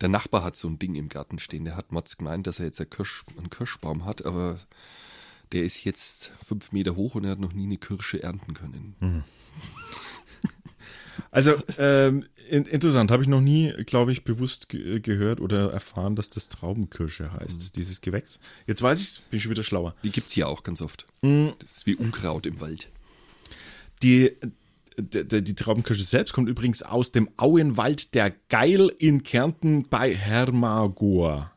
Der 0.00 0.08
Nachbar 0.08 0.44
hat 0.44 0.56
so 0.56 0.68
ein 0.68 0.78
Ding 0.78 0.94
im 0.94 1.08
Garten 1.08 1.38
stehen. 1.38 1.64
Der 1.64 1.76
hat 1.76 1.92
Mats 1.92 2.16
gemeint, 2.16 2.46
dass 2.46 2.58
er 2.58 2.66
jetzt 2.66 2.80
einen, 2.80 2.90
Kirsch, 2.90 3.24
einen 3.36 3.50
Kirschbaum 3.50 4.04
hat, 4.04 4.24
aber 4.24 4.60
der 5.52 5.64
ist 5.64 5.84
jetzt 5.84 6.32
fünf 6.46 6.72
Meter 6.72 6.96
hoch 6.96 7.14
und 7.14 7.24
er 7.24 7.30
hat 7.32 7.38
noch 7.38 7.52
nie 7.52 7.64
eine 7.64 7.78
Kirsche 7.78 8.22
ernten 8.22 8.54
können. 8.54 8.96
Mhm. 9.00 9.24
Also 11.30 11.54
ähm, 11.78 12.24
in, 12.48 12.64
interessant, 12.64 13.10
habe 13.10 13.22
ich 13.22 13.28
noch 13.28 13.40
nie, 13.40 13.72
glaube 13.84 14.12
ich, 14.12 14.24
bewusst 14.24 14.68
ge 14.68 15.00
gehört 15.00 15.40
oder 15.40 15.72
erfahren, 15.72 16.16
dass 16.16 16.30
das 16.30 16.48
Traubenkirsche 16.48 17.32
heißt, 17.32 17.60
mhm. 17.60 17.70
dieses 17.74 18.00
Gewächs. 18.00 18.40
Jetzt 18.66 18.82
weiß 18.82 19.00
ich 19.00 19.08
es, 19.08 19.18
bin 19.18 19.40
schon 19.40 19.50
wieder 19.50 19.62
schlauer. 19.62 19.94
Die 20.02 20.10
gibt 20.10 20.28
es 20.28 20.32
hier 20.32 20.48
auch 20.48 20.62
ganz 20.62 20.82
oft. 20.82 21.06
Mhm. 21.22 21.52
Das 21.58 21.70
ist 21.78 21.86
wie 21.86 21.94
Unkraut 21.94 22.46
im 22.46 22.60
Wald. 22.60 22.90
Die, 24.02 24.32
die, 24.98 25.42
die 25.42 25.54
Traubenkirsche 25.54 26.04
selbst 26.04 26.32
kommt 26.32 26.48
übrigens 26.48 26.82
aus 26.82 27.12
dem 27.12 27.28
Auenwald 27.36 28.14
der 28.14 28.30
Geil 28.48 28.92
in 28.98 29.22
Kärnten 29.22 29.84
bei 29.84 30.14
Hermagor. 30.14 31.52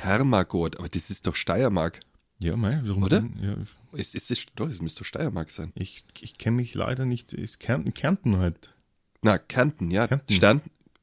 Hermagor, 0.00 0.70
aber 0.76 0.88
das 0.88 1.10
ist 1.10 1.26
doch 1.26 1.36
Steiermark. 1.36 2.00
Ja, 2.44 2.56
mei, 2.56 2.78
warum 2.84 3.04
Oder? 3.04 3.22
Denn? 3.22 3.42
Ja. 3.42 3.56
Es, 3.98 4.14
es, 4.14 4.30
es, 4.30 4.44
doch, 4.54 4.68
es 4.68 4.82
müsste 4.82 5.02
Steiermark 5.02 5.48
sein. 5.48 5.72
Ich, 5.74 6.04
ich 6.20 6.36
kenne 6.36 6.56
mich 6.58 6.74
leider 6.74 7.06
nicht. 7.06 7.32
Ist 7.32 7.58
Kärnten, 7.58 7.94
Kärnten 7.94 8.36
halt. 8.36 8.74
Na, 9.22 9.38
Kärnten, 9.38 9.90
ja. 9.90 10.06
Kärnten. 10.06 10.34
Stern, 10.34 10.60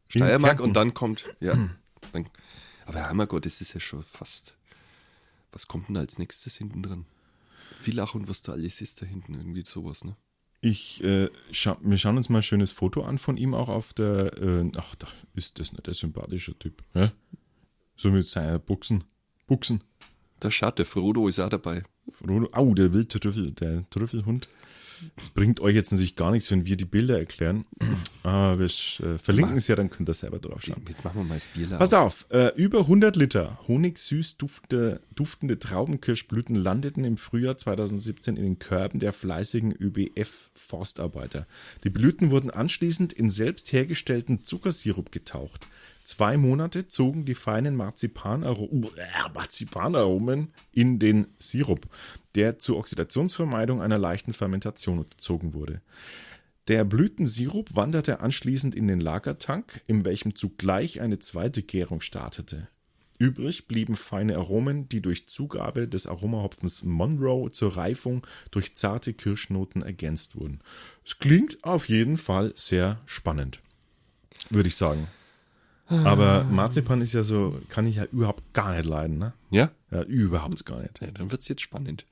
Steiermark 0.08 0.58
Kärnten. 0.58 0.64
und 0.68 0.74
dann 0.76 0.94
kommt, 0.94 1.24
ja. 1.40 1.56
Dann, 2.14 2.28
aber 2.86 3.10
Heimergott, 3.10 3.48
das 3.48 3.60
ist 3.60 3.74
ja 3.74 3.80
schon 3.80 4.04
fast. 4.04 4.56
Was 5.52 5.68
kommt 5.68 5.90
denn 5.90 5.98
als 5.98 6.20
nächstes 6.20 6.58
hinten 6.58 6.84
dran? 6.84 7.06
Villach 7.80 8.14
und 8.14 8.30
was 8.30 8.44
da 8.44 8.52
alles 8.52 8.80
ist 8.80 9.02
da 9.02 9.08
hinten, 9.08 9.34
irgendwie 9.34 9.64
sowas, 9.66 10.04
ne? 10.04 10.16
Ich, 10.60 11.04
äh, 11.04 11.32
scha 11.52 11.76
wir 11.82 11.98
schauen 11.98 12.18
uns 12.18 12.30
mal 12.30 12.40
ein 12.40 12.44
schönes 12.44 12.72
Foto 12.72 13.02
an 13.02 13.18
von 13.18 13.38
ihm 13.38 13.56
auch 13.56 13.70
auf 13.70 13.94
der, 13.94 14.38
äh, 14.38 14.72
ach, 14.78 14.94
da 14.94 15.08
ist 15.34 15.58
das 15.58 15.72
nicht 15.72 15.88
der 15.88 15.96
sympathische 15.96 16.54
Typ, 16.60 16.84
hä? 16.94 17.10
So 17.98 18.12
mit 18.12 18.28
seinen 18.28 18.62
Buchsen, 18.62 19.06
Buchsen. 19.48 19.84
Der 20.42 20.86
Frodo 20.86 21.28
ist 21.28 21.40
auch 21.40 21.50
dabei. 21.50 21.84
Frodo, 22.12 22.50
au, 22.52 22.74
der 22.74 22.94
Wildtrüffel, 22.94 23.52
der 23.52 23.90
Trüffelhund. 23.90 24.48
Das 25.16 25.30
bringt 25.30 25.60
euch 25.60 25.76
jetzt 25.76 25.92
natürlich 25.92 26.16
gar 26.16 26.32
nichts, 26.32 26.52
wenn 26.52 26.66
wir 26.66 26.78
die 26.78 26.86
Bilder 26.86 27.18
erklären. 27.18 27.66
Aber 28.24 28.60
wir 28.60 28.66
äh, 28.66 29.18
verlinken 29.18 29.58
es 29.58 29.68
ja, 29.68 29.76
dann 29.76 29.90
könnt 29.90 30.10
ihr 30.10 30.14
selber 30.14 30.40
drauf 30.40 30.64
schauen. 30.64 30.84
Jetzt 30.88 31.04
machen 31.04 31.18
wir 31.18 31.24
mal 31.24 31.36
das 31.36 31.48
Bier 31.48 31.68
leer. 31.68 31.78
Pass 31.78 31.94
auf, 31.94 32.26
äh, 32.30 32.52
über 32.56 32.80
100 32.80 33.16
Liter 33.16 33.60
honigsüß 33.68 34.38
duftende, 34.38 35.02
duftende 35.16 35.60
Traubenkirschblüten 35.60 36.56
landeten 36.56 37.04
im 37.04 37.18
Frühjahr 37.18 37.58
2017 37.58 38.38
in 38.38 38.44
den 38.44 38.60
Körben 38.60 39.00
der 39.00 39.14
fleißigen 39.14 39.74
ÖBF-Forstarbeiter. 39.74 41.48
Die 41.84 41.90
Blüten 41.90 42.32
wurden 42.32 42.52
anschließend 42.52 43.14
in 43.14 43.30
selbst 43.30 43.74
hergestellten 43.74 44.44
Zuckersirup 44.44 45.12
getaucht. 45.12 45.68
Zwei 46.04 46.38
Monate 46.38 46.88
zogen 46.88 47.26
die 47.26 47.36
feinen 47.36 47.76
Marzipanaro 47.76 48.70
Marzipanaromen 49.34 50.52
in 50.72 51.00
den 51.00 51.28
Sirup, 51.40 51.88
der 52.36 52.60
zur 52.60 52.78
Oxidationsvermeidung 52.78 53.82
einer 53.82 53.98
leichten 53.98 54.34
Fermentation 54.34 55.00
unterzogen 55.00 55.54
wurde. 55.54 55.82
Der 56.68 56.86
Blütensirup 56.86 57.76
wanderte 57.76 58.20
anschließend 58.22 58.76
in 58.76 58.88
den 58.88 59.00
Lagertank, 59.00 59.82
in 59.88 60.06
welchem 60.06 60.36
zugleich 60.36 61.02
eine 61.02 61.20
zweite 61.20 61.64
Gärung 61.64 62.02
startete. 62.02 62.68
Übrig 63.18 63.68
blieben 63.68 63.96
feine 63.96 64.38
Aromen, 64.38 64.90
die 64.90 65.02
durch 65.02 65.28
Zugabe 65.28 65.88
des 65.88 66.08
Aromahopfens 66.08 66.84
Monroe 66.84 67.52
zur 67.52 67.78
Reifung 67.78 68.26
durch 68.50 68.76
zarte 68.76 69.14
Kirschnoten 69.14 69.84
ergänzt 69.84 70.36
wurden. 70.36 70.60
Es 71.06 71.20
klingt 71.20 71.64
auf 71.64 71.88
jeden 71.88 72.18
Fall 72.18 72.52
sehr 72.56 73.00
spannend, 73.06 73.60
würde 74.50 74.70
ich 74.70 74.76
sagen. 74.76 75.08
Aber 76.06 76.44
Marzipan 76.46 77.02
ist 77.02 77.14
ja 77.14 77.24
so, 77.24 77.60
kann 77.70 77.88
ich 77.88 77.98
ja 77.98 78.06
überhaupt 78.06 78.54
gar 78.54 78.74
nicht 78.76 78.86
leiden, 78.86 79.18
ne? 79.18 79.34
Ja? 79.50 79.72
Ja, 79.92 80.04
überhaupt 80.04 80.66
gar 80.66 80.82
nicht. 80.82 81.02
ja, 81.02 81.12
dann 81.12 81.32
wird's 81.32 81.48
jetzt 81.48 81.62
spannend. 81.62 82.06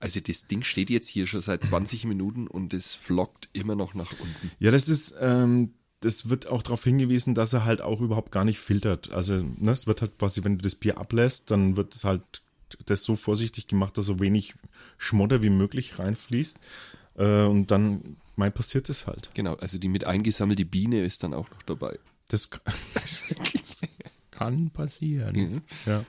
Also 0.00 0.20
das 0.20 0.46
Ding 0.46 0.62
steht 0.62 0.90
jetzt 0.90 1.08
hier 1.08 1.26
schon 1.26 1.42
seit 1.42 1.64
20 1.64 2.04
Minuten 2.04 2.46
und 2.46 2.72
es 2.72 2.94
flockt 2.94 3.48
immer 3.52 3.74
noch 3.74 3.94
nach 3.94 4.12
unten. 4.12 4.52
Ja, 4.60 4.70
das 4.70 4.88
ist, 4.88 5.16
ähm, 5.20 5.72
das 6.00 6.28
wird 6.28 6.46
auch 6.46 6.62
darauf 6.62 6.84
hingewiesen, 6.84 7.34
dass 7.34 7.52
er 7.52 7.64
halt 7.64 7.80
auch 7.80 8.00
überhaupt 8.00 8.30
gar 8.30 8.44
nicht 8.44 8.60
filtert. 8.60 9.10
Also, 9.10 9.42
ne, 9.58 9.72
es 9.72 9.88
wird 9.88 10.00
halt 10.00 10.16
quasi, 10.18 10.44
wenn 10.44 10.58
du 10.58 10.62
das 10.62 10.76
Bier 10.76 10.98
ablässt, 10.98 11.50
dann 11.50 11.76
wird 11.76 11.98
halt 12.04 12.22
das 12.86 13.02
so 13.02 13.16
vorsichtig 13.16 13.66
gemacht, 13.66 13.98
dass 13.98 14.06
so 14.06 14.20
wenig 14.20 14.54
Schmodder 14.98 15.42
wie 15.42 15.50
möglich 15.50 15.98
reinfließt. 15.98 16.58
Äh, 17.16 17.44
und 17.44 17.70
dann, 17.72 18.16
mal 18.36 18.50
passiert 18.52 18.88
es 18.88 19.06
halt. 19.08 19.30
Genau, 19.34 19.54
also 19.56 19.78
die 19.78 19.88
mit 19.88 20.04
eingesammelte 20.04 20.64
Biene 20.64 21.02
ist 21.02 21.24
dann 21.24 21.34
auch 21.34 21.50
noch 21.50 21.62
dabei. 21.62 21.98
Das 22.28 22.50
kann, 22.50 22.62
kann 24.30 24.70
passieren. 24.70 25.34
Mhm. 25.34 25.62
Ja. 25.86 26.04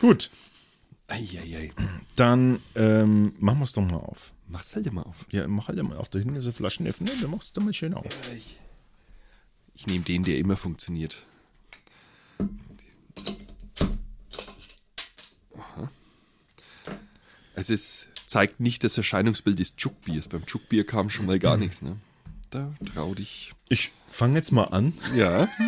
Gut, 0.00 0.30
Eieiei. 1.08 1.72
dann 2.16 2.60
ähm, 2.74 3.34
machen 3.38 3.58
wir 3.58 3.64
es 3.64 3.72
doch 3.72 3.82
mal 3.82 3.96
auf. 3.96 4.32
Mach's 4.46 4.74
halt 4.76 4.86
immer 4.86 5.06
auf. 5.06 5.26
Ja, 5.30 5.46
mach 5.48 5.68
halt 5.68 5.82
mal 5.82 5.96
auf. 5.96 6.08
Da 6.08 6.18
hinten 6.18 6.36
ist 6.36 6.44
eine 6.46 6.54
Flaschenöffner, 6.54 7.10
ne? 7.12 7.18
dann 7.20 7.30
machst 7.30 7.56
du 7.56 7.60
mal 7.60 7.74
schön 7.74 7.94
auf. 7.94 8.06
Ich 9.74 9.86
nehme 9.86 10.04
den, 10.04 10.22
der 10.24 10.38
immer 10.38 10.56
funktioniert. 10.56 11.24
Aha. 15.56 15.90
Also 17.54 17.74
es 17.74 18.06
zeigt 18.26 18.60
nicht 18.60 18.84
das 18.84 18.96
Erscheinungsbild 18.96 19.58
des 19.58 19.76
Chuckbiers. 19.76 20.28
Beim 20.28 20.46
Chuckbier 20.46 20.86
kam 20.86 21.10
schon 21.10 21.26
mal 21.26 21.38
gar 21.38 21.56
nichts, 21.58 21.82
ne? 21.82 21.96
Da 22.50 22.74
trau 22.94 23.14
dich. 23.14 23.52
Ich 23.68 23.92
fange 24.08 24.36
jetzt 24.36 24.52
mal 24.52 24.64
an, 24.64 24.94
Ja. 25.14 25.48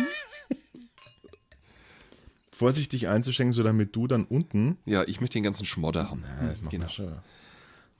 vorsichtig 2.51 3.07
einzuschenken, 3.07 3.53
so 3.53 3.63
damit 3.63 3.95
du 3.95 4.07
dann 4.07 4.23
unten. 4.25 4.77
Ja, 4.85 5.03
ich 5.07 5.19
möchte 5.19 5.33
den 5.33 5.43
ganzen 5.43 5.65
Schmodder 5.65 6.09
haben. 6.09 6.21
Ja, 6.23 6.49
das 6.49 6.57
machen 6.61 6.69
genau. 6.69 6.85
wir 6.85 6.89
schon. 6.89 7.07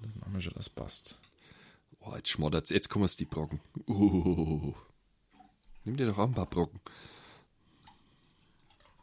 Das 0.01 0.15
machen 0.19 0.33
wir 0.33 0.41
schon, 0.41 0.53
das 0.55 0.69
passt. 0.69 1.17
Oh, 1.99 2.13
jetzt 2.15 2.29
schmoddert's. 2.29 2.69
Jetzt 2.69 2.89
kommen 2.89 3.05
es 3.05 3.15
die 3.15 3.25
Brocken. 3.25 3.59
Uh. 3.87 4.73
Nimm 5.83 5.97
dir 5.97 6.07
doch 6.07 6.17
auch 6.17 6.27
ein 6.27 6.33
paar 6.33 6.45
Brocken. 6.47 6.79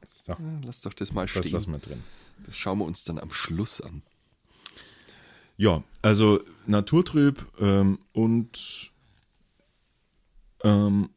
So, 0.04 0.32
Ja, 0.32 0.38
lass 0.64 0.80
doch 0.80 0.94
das 0.94 1.12
mal 1.12 1.23
das 1.26 1.30
stehen. 1.30 1.52
lassen 1.52 1.73
wir 1.73 1.78
drin. 1.78 2.02
Das 2.47 2.56
schauen 2.56 2.78
wir 2.78 2.85
uns 2.85 3.04
dann 3.04 3.18
am 3.18 3.30
Schluss 3.32 3.80
an. 3.80 4.02
Ja, 5.56 5.82
also 6.02 6.40
naturtrüb 6.66 7.44
ähm, 7.61 7.99
und 8.12 8.92
ähm, 10.65 11.11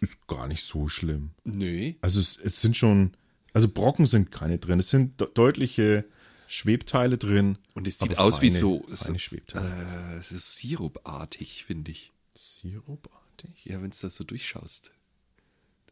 ist 0.00 0.26
gar 0.26 0.46
nicht 0.48 0.64
so 0.64 0.88
schlimm. 0.88 1.30
Nö. 1.44 1.92
Also 2.00 2.20
es, 2.20 2.36
es 2.36 2.60
sind 2.60 2.76
schon, 2.76 3.16
also 3.52 3.68
Brocken 3.68 4.06
sind 4.06 4.30
keine 4.30 4.58
drin. 4.58 4.78
Es 4.80 4.90
sind 4.90 5.20
de 5.20 5.28
deutliche 5.32 6.04
Schwebteile 6.46 7.16
drin. 7.16 7.58
Und 7.74 7.86
es 7.88 7.98
sieht 7.98 8.18
aus 8.18 8.40
wie 8.42 8.50
feine- 8.50 8.60
so, 8.60 8.84
feine 8.90 9.14
so 9.14 9.18
Schwebteile. 9.18 10.12
äh, 10.14 10.18
es 10.18 10.30
ist 10.32 10.56
sirupartig, 10.58 11.64
finde 11.64 11.90
ich. 11.92 12.12
Sirupartig? 12.34 13.64
Ja, 13.64 13.80
wenn 13.82 13.90
du 13.90 13.96
das 14.00 14.16
so 14.16 14.24
durchschaust. 14.24 14.90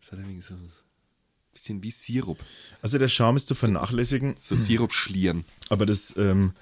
Das 0.00 0.12
hat 0.12 0.18
ein 0.18 0.28
wenig 0.28 0.44
so 0.44 0.54
ein 0.54 0.70
bisschen 1.52 1.82
wie 1.82 1.90
Sirup. 1.90 2.38
Also 2.82 2.98
der 2.98 3.08
Charme 3.08 3.36
ist 3.36 3.46
zu 3.48 3.54
vernachlässigen, 3.54 4.34
So 4.36 4.56
Sirupschlieren. 4.56 5.44
aber 5.70 5.86
das, 5.86 6.14
ähm, 6.16 6.54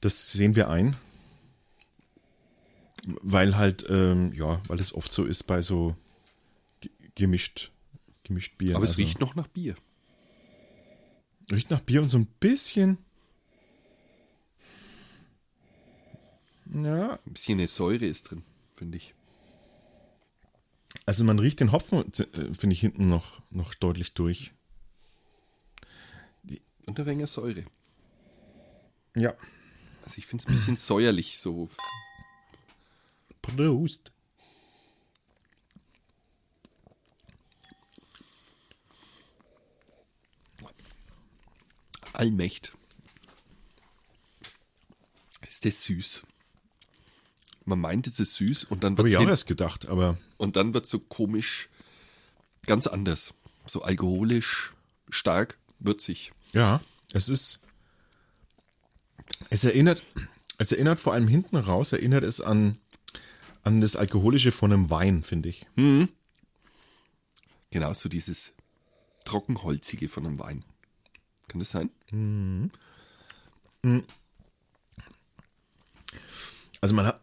das 0.00 0.32
sehen 0.32 0.54
wir 0.54 0.70
ein. 0.70 0.96
Weil 3.06 3.56
halt, 3.56 3.84
ähm, 3.88 4.32
ja, 4.34 4.60
weil 4.68 4.80
es 4.80 4.94
oft 4.94 5.12
so 5.12 5.24
ist 5.24 5.42
bei 5.44 5.60
so 5.62 5.94
ge- 6.80 6.90
gemischt, 7.14 7.70
gemischt 8.22 8.56
Bier. 8.58 8.76
Aber 8.76 8.84
es 8.84 8.90
Also, 8.90 9.02
riecht 9.02 9.20
noch 9.20 9.34
nach 9.34 9.48
Bier. 9.48 9.74
riecht 11.50 11.70
nach 11.70 11.80
Bier 11.80 12.00
und 12.02 12.08
so 12.08 12.18
ein 12.18 12.26
bisschen. 12.40 12.98
Ja, 16.72 17.18
Ein 17.26 17.32
bisschen 17.32 17.58
eine 17.58 17.68
Säure 17.68 18.06
ist 18.06 18.30
drin, 18.30 18.42
finde 18.74 18.96
ich. 18.98 19.14
also 21.06 21.22
man 21.24 21.38
riecht 21.38 21.60
den 21.60 21.72
Hopfen, 21.72 22.00
äh, 22.18 22.54
finde 22.54 22.72
ich, 22.72 22.80
hinten 22.80 23.08
noch, 23.08 23.42
noch 23.50 23.74
deutlich 23.74 24.14
durch. 24.14 24.52
Und 26.86 26.98
ein 26.98 27.06
wenig 27.06 27.28
Säure. 27.30 27.64
Ja. 29.14 29.34
Also 30.04 30.18
ich 30.18 30.26
finde 30.26 30.42
es 30.44 30.48
ein 30.50 30.54
bisschen 30.56 30.76
säuerlich, 30.76 31.38
so. 31.38 31.68
Prost. 33.44 34.10
Allmächt. 42.14 42.72
Ist 45.46 45.64
das 45.64 45.82
süß? 45.84 46.22
Man 47.64 47.80
meint, 47.80 48.06
es 48.06 48.18
ist 48.20 48.36
süß 48.36 48.64
und 48.64 48.84
dann 48.84 48.92
Habe 48.92 49.04
wird 49.04 49.08
ich 49.08 49.16
auch 49.16 49.22
es 49.24 49.30
erst 49.30 49.46
gedacht, 49.46 49.88
aber 49.88 50.16
und 50.36 50.56
dann 50.56 50.74
wird 50.74 50.86
so 50.86 50.98
komisch, 50.98 51.68
ganz 52.66 52.86
anders. 52.86 53.34
So 53.66 53.82
alkoholisch, 53.82 54.74
stark, 55.08 55.58
würzig. 55.78 56.32
ja, 56.52 56.82
es 57.12 57.28
ist. 57.28 57.60
Es 59.50 59.64
erinnert, 59.64 60.02
es 60.58 60.72
erinnert 60.72 61.00
vor 61.00 61.14
allem 61.14 61.28
hinten 61.28 61.56
raus, 61.56 61.92
erinnert 61.92 62.24
es 62.24 62.40
an, 62.40 62.78
an 63.64 63.80
das 63.80 63.96
Alkoholische 63.96 64.52
von 64.52 64.72
einem 64.72 64.90
Wein, 64.90 65.22
finde 65.22 65.48
ich. 65.48 65.66
Genau, 67.70 67.92
so 67.94 68.08
dieses 68.08 68.52
trockenholzige 69.24 70.08
von 70.08 70.26
einem 70.26 70.38
Wein. 70.38 70.64
Kann 71.48 71.58
das 71.58 71.70
sein? 71.70 71.90
Also 76.80 76.94
man 76.94 77.06
hat. 77.06 77.20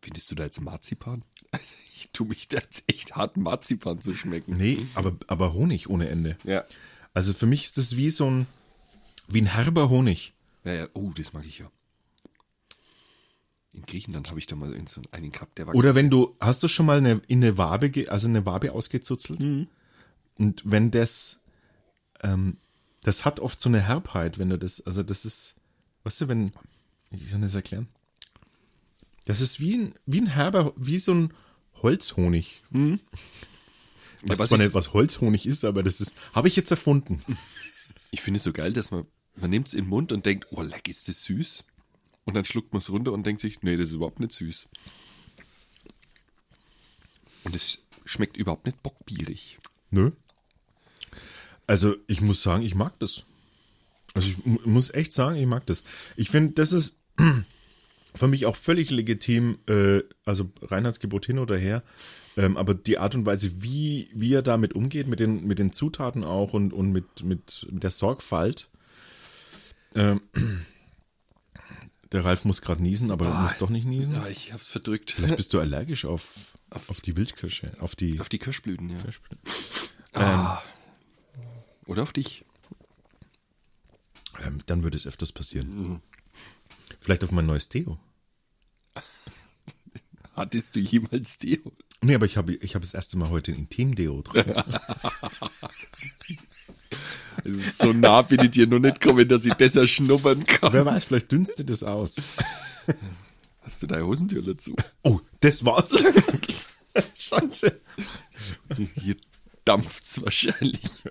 Findest 0.00 0.30
du 0.30 0.34
da 0.34 0.44
jetzt 0.44 0.60
Marzipan? 0.60 1.24
Ich 1.94 2.10
tue 2.10 2.26
mich 2.26 2.48
da 2.48 2.58
jetzt 2.58 2.82
echt 2.88 3.14
hart 3.14 3.36
Marzipan 3.36 4.00
zu 4.00 4.14
schmecken. 4.14 4.54
Nee, 4.54 4.86
aber, 4.94 5.16
aber 5.28 5.52
Honig 5.52 5.88
ohne 5.88 6.08
Ende. 6.08 6.36
Ja. 6.42 6.64
Also 7.14 7.32
für 7.32 7.46
mich 7.46 7.64
ist 7.64 7.78
das 7.78 7.96
wie 7.96 8.10
so 8.10 8.28
ein. 8.28 8.46
Wie 9.28 9.40
ein 9.40 9.46
herber 9.46 9.88
Honig. 9.88 10.34
ja, 10.64 10.72
ja. 10.74 10.88
Oh, 10.94 11.12
das 11.14 11.32
mag 11.32 11.46
ich 11.46 11.58
ja. 11.60 11.70
In 13.74 13.82
Griechenland 13.86 14.28
habe 14.28 14.38
ich 14.38 14.46
da 14.46 14.54
mal 14.56 14.72
in 14.74 14.86
so 14.86 15.00
einen 15.12 15.32
gehabt, 15.32 15.56
der 15.58 15.66
war 15.66 15.74
Oder 15.74 15.94
wenn 15.94 16.10
du, 16.10 16.36
hast 16.40 16.62
du 16.62 16.68
schon 16.68 16.84
mal 16.86 16.98
eine, 16.98 17.22
in 17.26 17.42
eine 17.42 17.56
Wabe, 17.56 17.90
also 18.08 18.28
eine 18.28 18.44
Wabe 18.44 18.72
ausgezuzelt? 18.72 19.40
Und 20.38 20.62
wenn 20.64 20.90
das, 20.90 21.40
ähm, 22.22 22.58
das 23.02 23.24
hat 23.24 23.40
oft 23.40 23.60
so 23.60 23.68
eine 23.68 23.80
Herbheit, 23.80 24.38
wenn 24.38 24.50
du 24.50 24.58
das, 24.58 24.80
also 24.82 25.02
das 25.02 25.24
ist, 25.24 25.54
weißt 26.04 26.22
du, 26.22 26.28
wenn, 26.28 26.52
ich 27.10 27.30
kann 27.30 27.40
das 27.42 27.54
erklären? 27.54 27.88
Das 29.24 29.40
ist 29.40 29.58
wie 29.60 29.76
ein, 29.76 29.94
wie 30.04 30.20
ein 30.20 30.26
herber, 30.26 30.72
wie 30.76 30.98
so 30.98 31.12
ein 31.14 31.32
Holzhonig. 31.82 32.62
Ja, 32.72 32.98
Was 34.22 34.38
was 34.38 34.48
zwar 34.48 34.58
ich- 34.58 34.64
nicht 34.66 34.74
was 34.74 34.92
Holzhonig 34.92 35.46
ist, 35.46 35.64
aber 35.64 35.82
das 35.82 36.00
ist, 36.00 36.14
habe 36.34 36.48
ich 36.48 36.56
jetzt 36.56 36.70
erfunden. 36.70 37.22
Ich 38.10 38.20
finde 38.20 38.38
es 38.38 38.44
so 38.44 38.52
geil, 38.52 38.72
dass 38.72 38.90
man, 38.90 39.06
man 39.36 39.50
nimmt 39.50 39.68
es 39.68 39.74
in 39.74 39.84
den 39.84 39.88
Mund 39.88 40.12
und 40.12 40.26
denkt, 40.26 40.48
oh, 40.50 40.62
leck, 40.62 40.88
ist 40.88 41.08
das 41.08 41.24
süß? 41.24 41.64
Und 42.24 42.34
dann 42.34 42.44
schluckt 42.44 42.72
man 42.72 42.78
es 42.78 42.90
runter 42.90 43.12
und 43.12 43.24
denkt 43.26 43.40
sich, 43.40 43.62
nee, 43.62 43.76
das 43.76 43.88
ist 43.88 43.94
überhaupt 43.94 44.20
nicht 44.20 44.32
süß. 44.32 44.68
Und 47.44 47.56
es 47.56 47.78
schmeckt 48.04 48.36
überhaupt 48.36 48.66
nicht 48.66 48.82
bockbierig. 48.82 49.58
Nö. 49.90 50.12
Also 51.66 51.96
ich 52.06 52.20
muss 52.20 52.42
sagen, 52.42 52.62
ich 52.62 52.74
mag 52.74 52.98
das. 53.00 53.24
Also 54.14 54.28
ich 54.28 54.44
mu- 54.44 54.60
muss 54.64 54.90
echt 54.90 55.12
sagen, 55.12 55.36
ich 55.36 55.46
mag 55.46 55.66
das. 55.66 55.84
Ich 56.16 56.30
finde, 56.30 56.52
das 56.52 56.72
ist 56.72 56.98
für 58.14 58.28
mich 58.28 58.46
auch 58.46 58.56
völlig 58.56 58.90
legitim, 58.90 59.58
äh, 59.68 60.00
also 60.24 60.50
Reinheitsgebot 60.62 61.26
hin 61.26 61.38
oder 61.38 61.56
her. 61.56 61.82
Ähm, 62.36 62.56
aber 62.56 62.74
die 62.74 62.98
Art 62.98 63.14
und 63.14 63.26
Weise, 63.26 63.62
wie, 63.62 64.08
wie 64.14 64.32
er 64.34 64.42
damit 64.42 64.74
umgeht, 64.74 65.06
mit 65.06 65.20
den, 65.20 65.44
mit 65.46 65.58
den 65.58 65.72
Zutaten 65.72 66.24
auch 66.24 66.52
und, 66.52 66.72
und 66.72 66.92
mit, 66.92 67.24
mit, 67.24 67.66
mit 67.70 67.82
der 67.82 67.90
Sorgfalt. 67.90 68.70
Ähm, 69.94 70.20
der 72.12 72.24
Ralf 72.24 72.44
muss 72.44 72.60
gerade 72.60 72.82
niesen, 72.82 73.10
aber 73.10 73.26
er 73.26 73.34
muss 73.34 73.58
doch 73.58 73.70
nicht 73.70 73.86
niesen. 73.86 74.14
Ja, 74.14 74.26
ich 74.26 74.52
hab's 74.52 74.68
verdrückt. 74.68 75.12
Vielleicht 75.12 75.36
bist 75.36 75.52
du 75.54 75.60
allergisch 75.60 76.04
auf, 76.04 76.56
auf 76.70 77.00
die 77.00 77.16
Wildkirsche, 77.16 77.72
auf 77.80 77.96
die 77.96 78.20
Auf 78.20 78.28
die 78.28 78.38
Kirschblüten, 78.38 78.90
ja. 78.90 78.98
Ähm, 80.14 80.46
Oder 81.86 82.02
auf 82.02 82.12
dich. 82.12 82.44
Ähm, 84.44 84.60
Dann 84.66 84.82
würde 84.82 84.96
es 84.96 85.06
öfters 85.06 85.32
passieren. 85.32 86.02
Vielleicht 87.00 87.24
auf 87.24 87.32
mein 87.32 87.46
neues 87.46 87.68
Deo. 87.68 87.98
Hattest 90.36 90.76
du 90.76 90.80
jemals 90.80 91.38
Deo? 91.38 91.72
Nee, 92.02 92.14
aber 92.14 92.26
ich 92.26 92.36
habe 92.36 92.54
ich 92.54 92.74
habe 92.74 92.84
das 92.84 92.94
erste 92.94 93.16
Mal 93.16 93.30
heute 93.30 93.52
ein 93.52 93.58
Intim-Deo 93.58 94.22
drin. 94.22 94.44
So 97.72 97.92
nah 97.92 98.22
bin 98.22 98.40
ich 98.44 98.50
dir 98.50 98.66
noch 98.66 98.78
nicht 98.78 99.00
gekommen, 99.00 99.26
dass 99.26 99.44
ich 99.46 99.54
das 99.54 99.76
erschnuppern 99.76 100.44
kann. 100.44 100.72
Wer 100.72 100.86
weiß, 100.86 101.04
vielleicht 101.04 101.32
dünstet 101.32 101.70
es 101.70 101.82
aus. 101.82 102.16
Hast 103.62 103.82
du 103.82 103.86
deine 103.86 104.06
Hosentür 104.06 104.42
dazu? 104.42 104.74
Oh, 105.02 105.20
das 105.40 105.64
war's. 105.64 106.04
Scheiße. 107.14 107.80
Hier 108.94 109.16
dampft's 109.64 110.22
wahrscheinlich. 110.22 111.02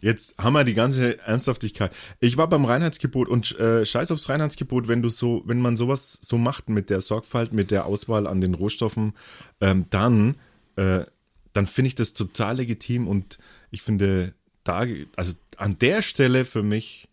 Jetzt 0.00 0.36
haben 0.36 0.54
wir 0.54 0.64
die 0.64 0.74
ganze 0.74 1.20
Ernsthaftigkeit. 1.20 1.92
Ich 2.18 2.36
war 2.36 2.48
beim 2.48 2.64
Reinheitsgebot 2.64 3.28
und 3.28 3.56
äh, 3.60 3.86
scheiß 3.86 4.10
aufs 4.10 4.28
Reinheitsgebot, 4.28 4.88
wenn 4.88 5.00
du 5.00 5.08
so, 5.08 5.42
wenn 5.46 5.60
man 5.60 5.76
sowas 5.76 6.18
so 6.20 6.38
macht 6.38 6.68
mit 6.68 6.90
der 6.90 7.00
Sorgfalt, 7.00 7.52
mit 7.52 7.70
der 7.70 7.86
Auswahl 7.86 8.26
an 8.26 8.40
den 8.40 8.54
Rohstoffen, 8.54 9.14
ähm, 9.60 9.86
dann, 9.90 10.34
äh, 10.74 11.04
dann 11.52 11.68
finde 11.68 11.86
ich 11.86 11.94
das 11.94 12.14
total 12.14 12.56
legitim 12.56 13.06
und 13.06 13.38
ich 13.72 13.82
finde, 13.82 14.34
da, 14.62 14.86
also 15.16 15.34
an 15.56 15.78
der 15.80 16.02
Stelle 16.02 16.44
für 16.44 16.62
mich 16.62 17.08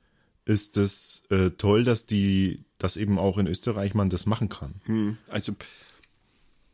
ist 0.45 0.77
es 0.77 1.23
äh, 1.29 1.49
toll, 1.51 1.83
dass 1.83 2.05
die, 2.05 2.63
dass 2.77 2.97
eben 2.97 3.17
auch 3.17 3.37
in 3.37 3.47
Österreich 3.47 3.93
man 3.95 4.09
das 4.09 4.25
machen 4.25 4.49
kann. 4.49 4.75
Hm, 4.85 5.17
Also, 5.29 5.55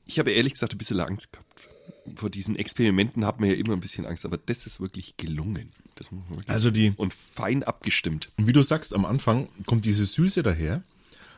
ich 0.05 0.19
habe 0.19 0.31
ehrlich 0.31 0.53
gesagt 0.53 0.73
ein 0.73 0.77
bisschen 0.77 0.99
Angst 0.99 1.31
gehabt. 1.31 1.69
Vor 2.15 2.29
diesen 2.29 2.55
Experimenten 2.55 3.25
hat 3.25 3.39
man 3.39 3.49
ja 3.49 3.55
immer 3.55 3.73
ein 3.73 3.79
bisschen 3.79 4.05
Angst, 4.05 4.25
aber 4.25 4.37
das 4.37 4.65
ist 4.65 4.79
wirklich 4.79 5.17
gelungen. 5.17 5.71
Das 5.95 6.11
muss 6.11 6.23
man 6.29 6.37
wirklich 6.39 6.49
Also 6.49 6.71
die, 6.71 6.93
und 6.97 7.13
fein 7.13 7.63
abgestimmt. 7.63 8.31
Und 8.37 8.47
wie 8.47 8.53
du 8.53 8.61
sagst, 8.61 8.93
am 8.93 9.05
Anfang 9.05 9.49
kommt 9.65 9.85
diese 9.85 10.05
Süße 10.05 10.43
daher, 10.43 10.83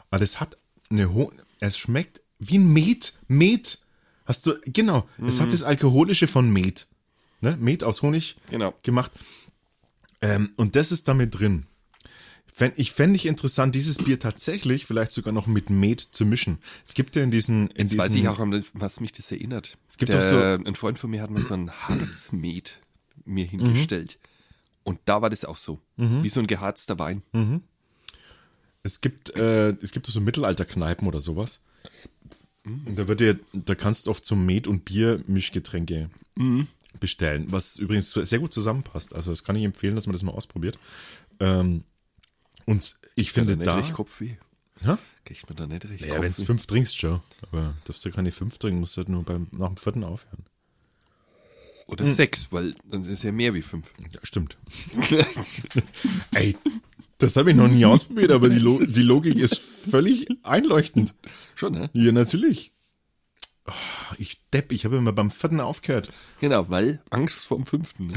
aber 0.09 0.19
das 0.19 0.39
hat 0.39 0.57
eine 0.89 1.13
hohe, 1.13 1.31
es 1.59 1.77
schmeckt 1.77 2.21
wie 2.39 2.57
ein 2.57 2.71
Met, 2.71 3.13
Met. 3.27 3.79
Hast 4.25 4.45
du, 4.45 4.55
genau, 4.65 5.07
es 5.25 5.39
hat 5.39 5.53
das 5.53 5.63
Alkoholische 5.63 6.27
von 6.27 6.51
Met. 6.51 6.87
Ne? 7.41 7.56
Met 7.60 7.84
aus 7.84 8.01
Honig 8.01 8.36
Genau. 8.50 8.73
gemacht. 8.84 9.12
Ähm, 10.21 10.50
und 10.56 10.76
das 10.76 10.91
ist 10.91 11.08
damit 11.08 11.38
drin. 11.38 11.65
Ich 12.76 12.91
fände 12.91 13.15
ich 13.15 13.28
interessant, 13.28 13.76
dieses 13.76 13.97
Bier 14.00 14.19
tatsächlich 14.19 14.88
vielleicht 14.88 15.12
sogar 15.12 15.32
noch 15.32 15.45
mit 15.45 15.69
Met 15.69 16.02
zu 16.02 16.26
mischen. 16.26 16.58
Es 16.88 16.95
gibt 16.95 17.15
ja 17.15 17.21
in 17.21 17.30
diesen, 17.30 17.67
in 17.67 17.82
Jetzt 17.82 17.91
diesen 17.91 18.00
weiß 18.00 18.13
ich 18.15 18.28
auch, 18.28 18.39
was 18.73 19.00
mich 19.00 19.12
das 19.12 19.32
erinnert. 19.32 19.78
Es 19.88 19.97
gibt 20.00 20.12
Der, 20.12 20.21
doch 20.21 20.28
so- 20.58 20.65
Ein 20.67 20.73
Freund 20.73 20.97
von 20.97 21.12
mir 21.12 21.21
hat 21.21 21.30
mal 21.30 21.39
so 21.41 21.54
ein 21.54 21.69
Harzmet 21.71 22.80
mir 23.26 23.45
hingestellt. 23.45 24.17
Und 24.84 25.00
da 25.06 25.21
war 25.21 25.30
das 25.30 25.45
auch 25.45 25.58
so. 25.58 25.80
Wie 25.97 26.30
so 26.30 26.39
ein 26.39 26.47
geharzter 26.47 26.97
Wein. 26.97 27.21
Es 28.82 29.02
gibt, 29.02 29.36
äh, 29.36 29.76
es 29.82 29.91
gibt 29.91 30.08
so 30.08 30.19
Mittelalterkneipen 30.19 31.08
oder 31.08 31.19
sowas. 31.19 31.60
Und 32.65 32.97
da 32.97 33.08
wird 33.08 33.19
dir, 33.19 33.39
da 33.54 33.76
kannst 33.76 34.08
du 34.08 34.12
oft 34.12 34.26
so 34.26 34.36
Met- 34.36 34.65
und 34.67 34.84
Bier-Mischgetränke 34.84 36.10
bestellen, 36.99 37.47
was 37.49 37.77
übrigens 37.77 38.12
sehr 38.12 38.39
gut 38.39 38.53
zusammenpasst. 38.53 39.13
Also 39.15 39.31
das 39.31 39.43
kann 39.43 39.55
ich 39.55 39.63
empfehlen, 39.63 39.95
dass 39.95 40.05
man 40.07 40.13
das 40.13 40.23
mal 40.23 40.31
ausprobiert. 40.31 40.77
Ähm, 41.39 41.83
und 42.65 42.97
ich 43.15 43.27
Ja, 43.27 43.33
finde 43.33 43.55
nicht 43.57 43.67
da, 43.67 43.75
richtig 43.75 43.93
Kopfweh. 43.95 44.36
ja, 44.83 44.97
Kriegt 45.25 45.47
man 45.49 45.55
da 45.57 45.67
nicht 45.67 45.83
richtig 45.89 46.07
ja 46.07 46.21
wenn 46.21 46.31
es 46.31 46.43
fünf 46.43 46.65
trinkst, 46.67 46.97
schon. 46.97 47.21
Aber 47.51 47.75
darfst 47.86 48.03
du 48.05 48.12
keine 48.12 48.31
fünf 48.31 48.57
trinken, 48.57 48.79
musst 48.79 48.95
du 48.95 48.99
halt 48.99 49.10
nur 49.10 49.23
beim, 49.23 49.47
nach 49.51 49.67
dem 49.67 49.77
vierten 49.77 50.03
aufhören. 50.03 50.43
Oder 51.88 52.05
sechs, 52.05 52.51
weil 52.51 52.75
dann 52.83 53.05
ist 53.05 53.23
ja 53.23 53.31
mehr 53.31 53.53
wie 53.53 53.62
fünf. 53.62 53.91
Ja, 54.12 54.19
stimmt. 54.23 54.57
Ey, 56.33 56.57
das 57.17 57.36
habe 57.38 57.51
ich 57.51 57.55
noch 57.55 57.69
nie 57.69 57.86
ausprobiert, 57.86 58.31
aber 58.31 58.49
die, 58.49 58.60
Lo 58.60 58.79
die 58.83 59.03
Logik 59.03 59.36
ist 59.38 59.57
völlig 59.57 60.27
einleuchtend. 60.43 61.15
Schon, 61.55 61.73
ne? 61.73 61.89
Ja, 61.93 62.12
natürlich. 62.12 62.73
Oh, 63.67 64.13
ich 64.17 64.41
depp, 64.53 64.71
ich 64.71 64.86
habe 64.86 64.97
immer 64.97 65.13
beim 65.13 65.32
vierten 65.32 65.60
aufgehört. 65.60 66.12
Genau, 66.39 66.69
weil 66.69 67.01
Angst 67.10 67.45
vorm 67.45 67.65
fünften. 67.65 68.13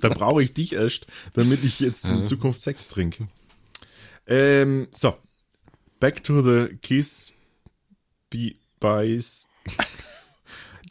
Da 0.00 0.08
brauche 0.08 0.42
ich 0.42 0.54
dich 0.54 0.74
erst, 0.74 1.06
damit 1.32 1.64
ich 1.64 1.80
jetzt 1.80 2.04
in 2.06 2.26
Zukunft 2.26 2.60
Sex 2.60 2.88
trinke. 2.88 3.28
Ähm, 4.26 4.88
so. 4.92 5.16
Back 5.98 6.24
to 6.24 6.42
the 6.42 6.76
Kiss 6.76 7.32
Be 8.30 8.54
Bies. 8.78 9.48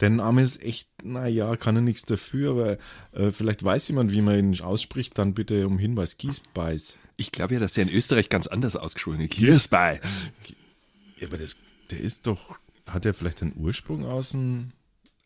Der 0.00 0.10
Name 0.10 0.42
ist 0.42 0.62
echt, 0.62 0.88
naja, 1.02 1.56
kann 1.56 1.76
er 1.76 1.82
nichts 1.82 2.02
dafür, 2.02 2.52
aber 2.52 2.78
äh, 3.12 3.32
vielleicht 3.32 3.62
weiß 3.62 3.88
jemand, 3.88 4.12
wie 4.12 4.22
man 4.22 4.38
ihn 4.38 4.60
ausspricht, 4.60 5.18
dann 5.18 5.34
bitte 5.34 5.66
um 5.66 5.78
Hinweis. 5.78 6.16
Kiesbeiß. 6.16 6.98
Ich 7.16 7.32
glaube 7.32 7.54
ja, 7.54 7.60
dass 7.60 7.74
der 7.74 7.82
in 7.82 7.90
Österreich 7.90 8.28
ganz 8.28 8.46
anders 8.46 8.76
ausgesprochen 8.76 9.18
wird. 9.18 9.32
Kirsbei. 9.32 10.00
Ja, 11.18 11.26
aber 11.26 11.36
das, 11.36 11.56
der 11.90 12.00
ist 12.00 12.26
doch, 12.26 12.58
hat 12.86 13.04
er 13.06 13.14
vielleicht 13.14 13.42
einen 13.42 13.54
Ursprung 13.56 14.04
aus 14.04 14.30
dem 14.30 14.72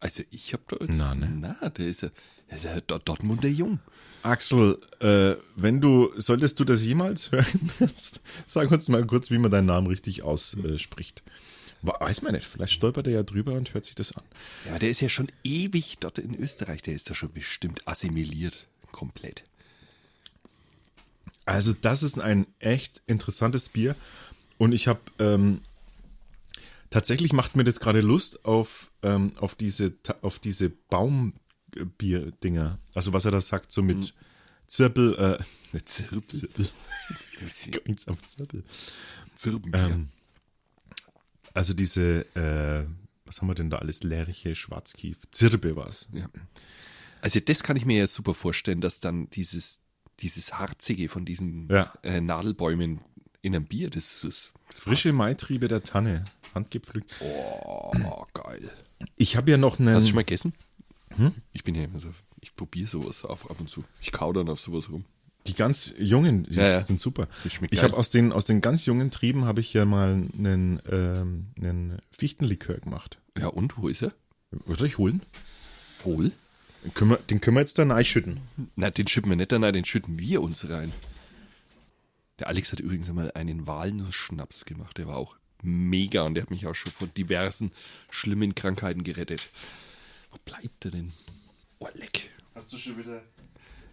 Also 0.01 0.23
ich 0.31 0.53
habe 0.53 0.63
da 0.69 0.77
jetzt... 0.85 0.97
Na, 0.97 1.15
ne? 1.15 1.57
Na, 1.61 1.69
der 1.71 1.87
ist 1.89 2.03
ja, 2.03 2.11
der 2.51 2.57
ist 2.59 2.65
ja 2.65 2.81
Dort- 2.81 3.09
Dortmunder 3.09 3.49
Jung. 3.49 3.81
Axel, 4.23 4.81
äh, 5.01 5.35
wenn 5.57 5.81
du, 5.81 6.11
solltest 6.17 6.59
du 6.59 6.65
das 6.65 6.83
jemals 6.83 7.31
hören, 7.33 7.71
sag 8.47 8.71
uns 8.71 8.89
mal 8.89 9.05
kurz, 9.07 9.31
wie 9.31 9.39
man 9.39 9.51
deinen 9.51 9.67
Namen 9.67 9.87
richtig 9.87 10.23
ausspricht. 10.23 11.23
Weiß 11.83 12.23
man 12.23 12.33
nicht, 12.33 12.47
vielleicht 12.47 12.73
stolpert 12.73 13.07
er 13.09 13.13
ja 13.13 13.23
drüber 13.23 13.53
und 13.53 13.75
hört 13.75 13.85
sich 13.85 13.95
das 13.95 14.17
an. 14.17 14.25
Ja, 14.65 14.71
aber 14.71 14.79
der 14.79 14.89
ist 14.89 15.03
ja 15.03 15.11
schon 15.11 15.31
ewig 15.43 15.99
dort 16.01 16.19
in 16.19 16.35
Österreich. 16.35 16.81
Der 16.81 16.95
ist 16.95 17.11
da 17.11 17.15
schon 17.15 17.31
bestimmt 17.33 17.87
assimiliert. 17.87 18.67
Komplett. 18.91 19.45
Also 21.45 21.75
das 21.75 22.03
ist 22.03 22.19
ein 22.19 22.47
echt 22.59 23.03
interessantes 23.07 23.69
Bier 23.69 23.97
und 24.57 24.73
ich 24.73 24.89
habe 24.89 25.01
ähm, 25.19 25.61
tatsächlich 26.95 27.33
macht 27.33 27.57
mir 27.57 27.65
das 27.65 27.81
gerade 27.81 28.01
Lust 28.01 28.45
auf, 28.45 28.93
ähm, 29.03 29.33
auf 29.39 29.57
diese, 29.57 29.95
auf 30.23 30.39
diese 30.39 30.71
Baumbier-Dinger. 30.71 32.79
Also 32.95 33.13
was 33.13 33.25
er 33.25 33.33
da 33.33 33.41
sagt, 33.41 33.73
so 33.73 33.83
mit 33.83 34.15
Zirpel, 34.69 35.17
äh, 35.17 35.43
nicht 35.73 35.89
Zirpel, 35.89 36.49
Zirpel, 37.49 37.83
Ganz 37.85 38.07
auf 38.07 38.23
Zirpel. 38.23 38.63
Zirbenbier. 39.35 39.91
Ähm, 39.91 40.09
also 41.53 41.75
diese, 41.75 42.27
äh, 42.37 42.87
was 43.25 43.41
haben 43.41 43.49
wir 43.49 43.57
denn 43.57 43.71
da 43.71 43.79
alles? 43.79 44.05
Lerche, 44.05 44.55
Schwarzkief, 44.55 45.19
Zirbe 45.33 45.75
war's. 45.75 46.07
Ja. 46.13 46.29
Also 47.23 47.41
das 47.41 47.65
kann 47.65 47.77
ich 47.77 47.87
mir 47.87 47.99
ja 47.99 48.07
super 48.07 48.35
vorstellen, 48.35 48.81
dass 48.81 49.01
dann 49.01 49.29
dieses, 49.31 49.81
dieses 50.21 50.61
Harzige 50.61 51.09
von 51.09 51.25
diesen 51.25 51.69
Ja. 51.69 51.93
äh, 52.05 52.21
Nadelbäumen 52.21 53.01
in 53.45 53.55
einem 53.55 53.67
Bier, 53.67 53.91
das 53.91 54.25
ist 54.25 54.53
das 54.71 54.81
Frische 54.81 55.13
Maitriebe 55.13 55.69
der 55.69 55.83
Tanne, 55.83 56.25
handgepflückt. 56.55 57.11
Oh, 57.21 58.25
geil. 58.33 58.71
Ich 59.17 59.37
habe 59.37 59.51
ja 59.51 59.57
noch 59.59 59.79
einen. 59.79 59.95
Hast 59.95 60.05
du 60.05 60.09
schon 60.09 60.17
mal 60.17 60.23
gegessen? 60.25 60.55
Ich 61.53 61.63
bin 61.63 61.75
ja 61.75 61.85
immer 61.85 62.01
so, 62.01 62.09
ich 62.41 62.57
probiere 62.57 62.89
sowas 62.89 63.25
auf, 63.25 63.51
ab 63.51 63.61
und 63.61 63.69
zu. 63.69 63.85
Ich 64.01 64.11
kau 64.13 64.33
dann 64.33 64.49
auf 64.49 64.61
sowas 64.61 64.91
rum. 64.91 65.05
Die 65.47 65.53
ganz 65.55 65.95
jungen, 65.99 66.45
die 66.45 66.55
Ja, 66.55 66.69
ja. 66.69 66.85
sind 66.85 66.99
super. 67.01 67.29
Ich 67.71 67.83
habe 67.83 67.95
aus 67.97 68.09
den, 68.11 68.33
aus 68.33 68.47
den 68.47 68.63
ganz 68.63 68.87
jungen 68.87 69.11
Trieben 69.11 69.45
habe 69.45 69.61
ich 69.61 69.75
ja 69.75 69.85
mal 69.85 70.27
einen, 70.37 70.81
ähm, 70.91 71.47
einen 71.61 71.99
Fichtenlikör 72.11 72.79
gemacht. 72.79 73.19
Ja, 73.39 73.49
und 73.49 73.77
wo 73.77 73.89
ist 73.89 74.03
er? 74.03 74.13
Soll 74.67 74.87
ich 74.87 74.97
holen? 74.97 75.21
Hol? 76.05 76.33
Den 76.83 76.95
können 76.95 77.11
wir, 77.11 77.17
den 77.19 77.41
können 77.43 77.57
wir 77.57 77.61
jetzt 77.61 77.79
da 77.79 77.83
reinschütten. 77.85 78.41
Na, 78.75 78.91
den 78.91 79.07
schütten 79.07 79.29
wir 79.31 79.37
nicht 79.37 79.53
rein, 79.53 79.61
den 79.73 79.85
schütten 79.85 80.19
wir 80.19 80.41
uns 80.43 80.69
rein. 80.69 80.93
Der 82.39 82.49
Alex 82.49 82.73
hat 82.73 82.81
übrigens 82.81 83.09
einmal 83.09 83.31
einen 83.33 83.67
Walnussschnaps 83.67 84.65
gemacht. 84.65 84.99
Der 84.99 85.07
war 85.07 85.17
auch 85.17 85.37
mega 85.63 86.23
und 86.23 86.35
der 86.35 86.43
hat 86.43 86.51
mich 86.51 86.67
auch 86.67 86.75
schon 86.75 86.93
von 86.93 87.13
diversen 87.15 87.73
schlimmen 88.11 88.55
Krankheiten 88.55 89.05
gerettet. 89.05 89.49
Wo 90.31 90.39
bleibt 90.45 90.85
er 90.85 90.91
denn? 90.91 91.13
Oh, 91.79 91.89
leck. 91.95 92.31
Hast 92.55 92.73
du 92.73 92.77
schon 92.77 92.99
wieder 92.99 93.23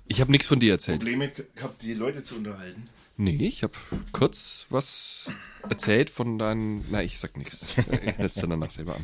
Ich 0.07 0.21
habe 0.21 0.31
nichts 0.31 0.47
von 0.47 0.59
dir 0.59 0.73
erzählt. 0.73 0.99
Probleme 0.99 1.29
gehabt, 1.29 1.81
die 1.81 1.93
Leute 1.93 2.23
zu 2.23 2.35
unterhalten? 2.35 2.89
Nee, 3.17 3.45
ich 3.45 3.61
habe 3.61 3.73
kurz 4.11 4.65
was 4.69 5.29
erzählt 5.69 6.09
von 6.09 6.39
deinen. 6.39 6.85
Na, 6.89 7.03
ich 7.03 7.19
sag 7.19 7.37
nichts. 7.37 7.75
Hörst 8.17 8.41
du 8.41 8.47
danach 8.47 8.71
selber 8.71 8.95
an. 8.95 9.03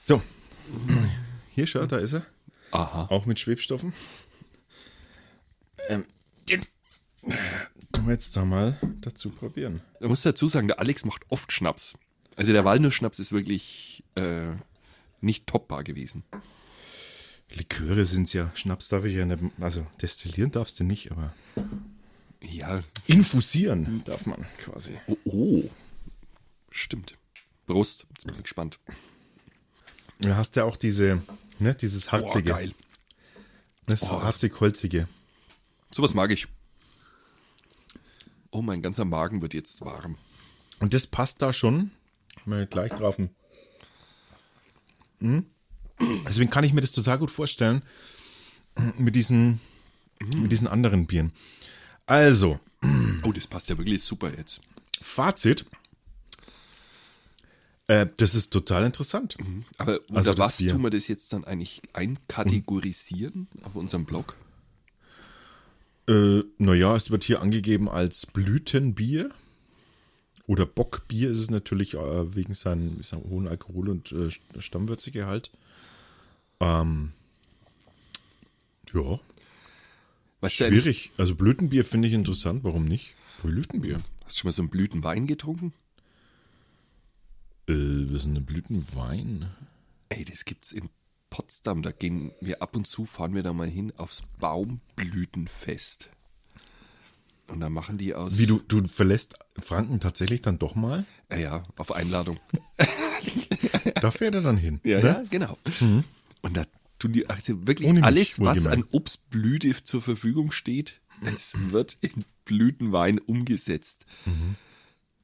So. 0.00 0.20
Hier, 1.54 1.66
schau, 1.66 1.86
da 1.86 1.98
ist 1.98 2.14
er. 2.14 2.26
Aha. 2.72 3.06
Auch 3.10 3.26
mit 3.26 3.38
Schwebstoffen. 3.38 3.92
Ähm, 5.88 6.04
wir 7.26 8.12
jetzt 8.12 8.36
da 8.36 8.44
mal 8.44 8.78
dazu 9.00 9.30
probieren. 9.30 9.80
Da 10.00 10.08
muss 10.08 10.22
dazu 10.22 10.48
sagen, 10.48 10.68
der 10.68 10.78
Alex 10.78 11.04
macht 11.04 11.22
oft 11.28 11.52
Schnaps. 11.52 11.94
Also 12.36 12.52
der 12.52 12.64
Walnussschnaps 12.64 13.18
ist 13.18 13.32
wirklich 13.32 14.04
äh, 14.14 14.52
nicht 15.20 15.46
toppbar 15.46 15.82
gewesen. 15.84 16.22
Liköre 17.50 18.04
sind's 18.04 18.32
ja. 18.32 18.50
Schnaps 18.54 18.88
darf 18.88 19.04
ich 19.04 19.14
ja 19.14 19.24
nicht. 19.24 19.42
Also 19.60 19.86
destillieren 20.02 20.50
darfst 20.52 20.78
du 20.80 20.84
nicht, 20.84 21.10
aber 21.12 21.32
Ja. 22.42 22.80
infusieren 23.06 24.02
darf 24.04 24.26
man 24.26 24.44
quasi. 24.58 24.98
Oh, 25.06 25.16
oh. 25.24 25.70
Stimmt. 26.70 27.16
Brust. 27.66 28.06
Jetzt 28.10 28.26
bin 28.26 28.34
ich 28.34 28.42
gespannt. 28.42 28.78
Da 30.20 30.36
hast 30.36 30.56
du 30.56 30.60
ja 30.60 30.66
auch 30.66 30.76
diese, 30.76 31.22
ne, 31.58 31.74
dieses 31.74 32.12
harzige. 32.12 32.52
geil. 32.52 32.72
ne, 33.86 33.96
so 33.96 34.06
Oh. 34.10 34.22
harzig-holzige. 34.22 35.08
Sowas 35.92 36.14
mag 36.14 36.30
ich. 36.30 36.46
Oh, 38.50 38.62
mein 38.62 38.82
ganzer 38.82 39.04
Magen 39.04 39.42
wird 39.42 39.54
jetzt 39.54 39.80
warm. 39.82 40.16
Und 40.80 40.94
das 40.94 41.06
passt 41.06 41.42
da 41.42 41.52
schon. 41.52 41.90
Mal 42.44 42.66
gleich 42.66 42.92
drauf. 42.92 43.16
Hm? 45.20 45.46
Deswegen 46.26 46.50
kann 46.50 46.64
ich 46.64 46.72
mir 46.72 46.82
das 46.82 46.92
total 46.92 47.18
gut 47.18 47.30
vorstellen 47.30 47.82
mit 48.98 49.16
diesen, 49.16 49.60
mit 50.36 50.52
diesen 50.52 50.68
anderen 50.68 51.06
Bieren. 51.06 51.32
Also, 52.04 52.60
Oh, 53.22 53.32
das 53.32 53.46
passt 53.46 53.68
ja 53.68 53.78
wirklich 53.78 54.02
super 54.02 54.36
jetzt. 54.36 54.60
Fazit. 55.00 55.66
Äh, 57.88 58.06
das 58.16 58.34
ist 58.34 58.52
total 58.52 58.84
interessant. 58.84 59.36
Aber 59.78 60.00
unter 60.08 60.16
Also 60.16 60.38
was 60.38 60.58
tun 60.58 60.82
wir 60.82 60.90
das 60.90 61.08
jetzt 61.08 61.32
dann 61.32 61.44
eigentlich 61.44 61.82
einkategorisieren 61.92 63.48
auf 63.62 63.74
unserem 63.74 64.04
Blog? 64.04 64.36
Äh, 66.08 66.42
naja, 66.58 66.94
es 66.96 67.10
wird 67.10 67.24
hier 67.24 67.42
angegeben 67.42 67.88
als 67.88 68.26
Blütenbier. 68.26 69.30
Oder 70.46 70.64
Bockbier 70.64 71.30
ist 71.30 71.38
es 71.38 71.50
natürlich 71.50 71.94
äh, 71.94 72.34
wegen 72.36 72.54
seinem, 72.54 73.02
seinem 73.02 73.24
hohen 73.24 73.48
Alkohol- 73.48 73.88
und 73.88 74.12
äh, 74.12 74.30
Stammwürzegehalt. 74.60 75.50
Ähm, 76.60 77.10
ja, 78.94 79.18
eigentlich- 80.40 80.54
schwierig. 80.54 81.10
Also 81.16 81.34
Blütenbier 81.34 81.84
finde 81.84 82.06
ich 82.08 82.14
interessant. 82.14 82.62
Warum 82.62 82.84
nicht? 82.84 83.14
Blütenbier. 83.42 84.00
hast 84.24 84.36
du 84.36 84.40
schon 84.40 84.48
mal 84.48 84.52
so 84.52 84.62
einen 84.62 84.70
Blütenwein 84.70 85.26
getrunken? 85.26 85.72
Äh, 87.68 87.72
was 87.74 88.18
ist 88.18 88.24
denn 88.26 88.36
ein 88.36 88.46
Blütenwein? 88.46 89.46
Ey, 90.08 90.24
das 90.24 90.44
gibt's 90.44 90.70
in 90.70 90.88
Potsdam. 91.30 91.82
Da 91.82 91.92
gehen 91.92 92.32
wir 92.40 92.62
ab 92.62 92.76
und 92.76 92.86
zu, 92.86 93.06
fahren 93.06 93.34
wir 93.34 93.42
da 93.42 93.52
mal 93.52 93.68
hin 93.68 93.92
aufs 93.96 94.22
Baumblütenfest. 94.40 96.10
Und 97.48 97.60
da 97.60 97.68
machen 97.70 97.96
die 97.98 98.14
aus. 98.14 98.38
Wie 98.38 98.46
du, 98.46 98.58
du 98.58 98.86
verlässt 98.86 99.34
Franken 99.58 100.00
tatsächlich 100.00 100.42
dann 100.42 100.58
doch 100.58 100.74
mal? 100.74 101.04
Ja, 101.30 101.36
ja, 101.36 101.62
auf 101.76 101.92
Einladung. 101.92 102.38
Da 104.00 104.10
fährt 104.10 104.34
er 104.34 104.42
dann 104.42 104.58
hin. 104.58 104.80
Ja, 104.84 104.98
ne? 104.98 105.04
ja, 105.04 105.24
genau. 105.30 105.58
Und 106.42 106.56
da 106.56 106.66
tun 106.98 107.12
die 107.12 107.28
also 107.28 107.66
wirklich 107.66 107.90
mich, 107.90 108.04
alles, 108.04 108.40
was 108.40 108.66
an 108.66 108.84
Obstblüte 108.90 109.82
zur 109.84 110.02
Verfügung 110.02 110.52
steht, 110.52 111.00
es 111.24 111.54
wird 111.70 111.96
in 112.00 112.24
Blütenwein 112.44 113.18
umgesetzt. 113.18 114.04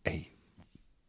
Ey, 0.05 0.32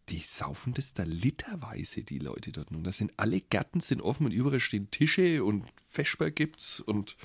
die 0.10 0.20
saufen 0.20 0.74
das 0.74 0.94
da 0.94 1.04
literweise, 1.04 2.04
die 2.04 2.20
Leute 2.20 2.52
dort. 2.52 2.72
Und 2.72 2.84
da 2.84 2.92
sind 2.92 3.14
alle 3.18 3.40
Gärten 3.40 3.80
sind 3.80 4.02
offen 4.02 4.26
und 4.26 4.32
überall 4.34 4.60
stehen 4.60 4.92
Tische 4.92 5.44
und 5.44 5.66
Vesper 5.88 6.32
gibt's 6.32 6.80
und, 6.80 7.16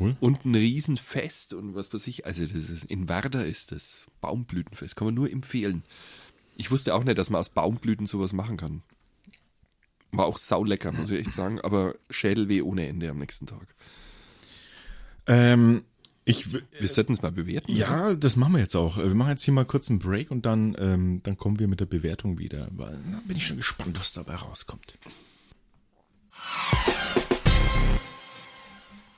Cool. 0.00 0.16
und 0.20 0.44
ein 0.44 0.54
Riesenfest 0.54 1.52
und 1.52 1.74
was 1.74 1.92
weiß 1.92 2.06
ich. 2.06 2.24
Also 2.24 2.42
das 2.42 2.52
ist, 2.52 2.84
in 2.84 3.08
Werder 3.08 3.44
ist 3.44 3.72
das 3.72 4.06
Baumblütenfest. 4.20 4.96
Kann 4.96 5.06
man 5.06 5.14
nur 5.14 5.30
empfehlen. 5.30 5.84
Ich 6.56 6.70
wusste 6.70 6.94
auch 6.94 7.04
nicht, 7.04 7.18
dass 7.18 7.28
man 7.30 7.40
aus 7.40 7.50
Baumblüten 7.50 8.06
sowas 8.06 8.32
machen 8.32 8.56
kann. 8.56 8.82
War 10.12 10.24
auch 10.24 10.38
saulecker, 10.38 10.92
muss 10.92 11.10
ich 11.10 11.20
echt 11.26 11.34
sagen, 11.34 11.60
aber 11.60 11.94
Schädelweh 12.08 12.62
ohne 12.62 12.86
Ende 12.88 13.10
am 13.10 13.18
nächsten 13.18 13.46
Tag. 13.46 13.74
Ähm, 15.26 15.84
ich, 16.26 16.52
w- 16.52 16.60
Wir 16.78 16.88
sollten 16.88 17.12
es 17.14 17.22
mal 17.22 17.32
bewerten. 17.32 17.70
oder? 17.70 17.78
ja, 17.80 18.14
das 18.14 18.36
machen 18.36 18.52
wir 18.54 18.60
jetzt 18.60 18.74
auch. 18.76 18.98
Wir 18.98 19.14
machen 19.14 19.30
jetzt 19.30 19.44
hier 19.44 19.54
mal 19.54 19.64
kurz 19.64 19.88
einen 19.88 20.00
Break 20.00 20.30
und 20.30 20.44
dann, 20.44 20.76
ähm, 20.78 21.20
dann 21.22 21.38
kommen 21.38 21.58
wir 21.58 21.68
mit 21.68 21.80
der 21.80 21.86
Bewertung 21.86 22.38
wieder. 22.38 22.68
Weil, 22.72 22.98
na, 23.10 23.22
bin 23.26 23.36
ich 23.36 23.46
schon 23.46 23.56
gespannt, 23.56 23.98
was 23.98 24.12
dabei 24.12 24.34
rauskommt. 24.34 24.98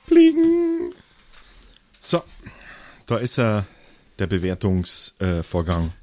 Bling. 0.07 0.93
So, 1.99 2.23
da 3.05 3.17
ist 3.17 3.37
er, 3.37 3.65
der 4.17 4.27
Bewertungsvorgang 4.27 5.93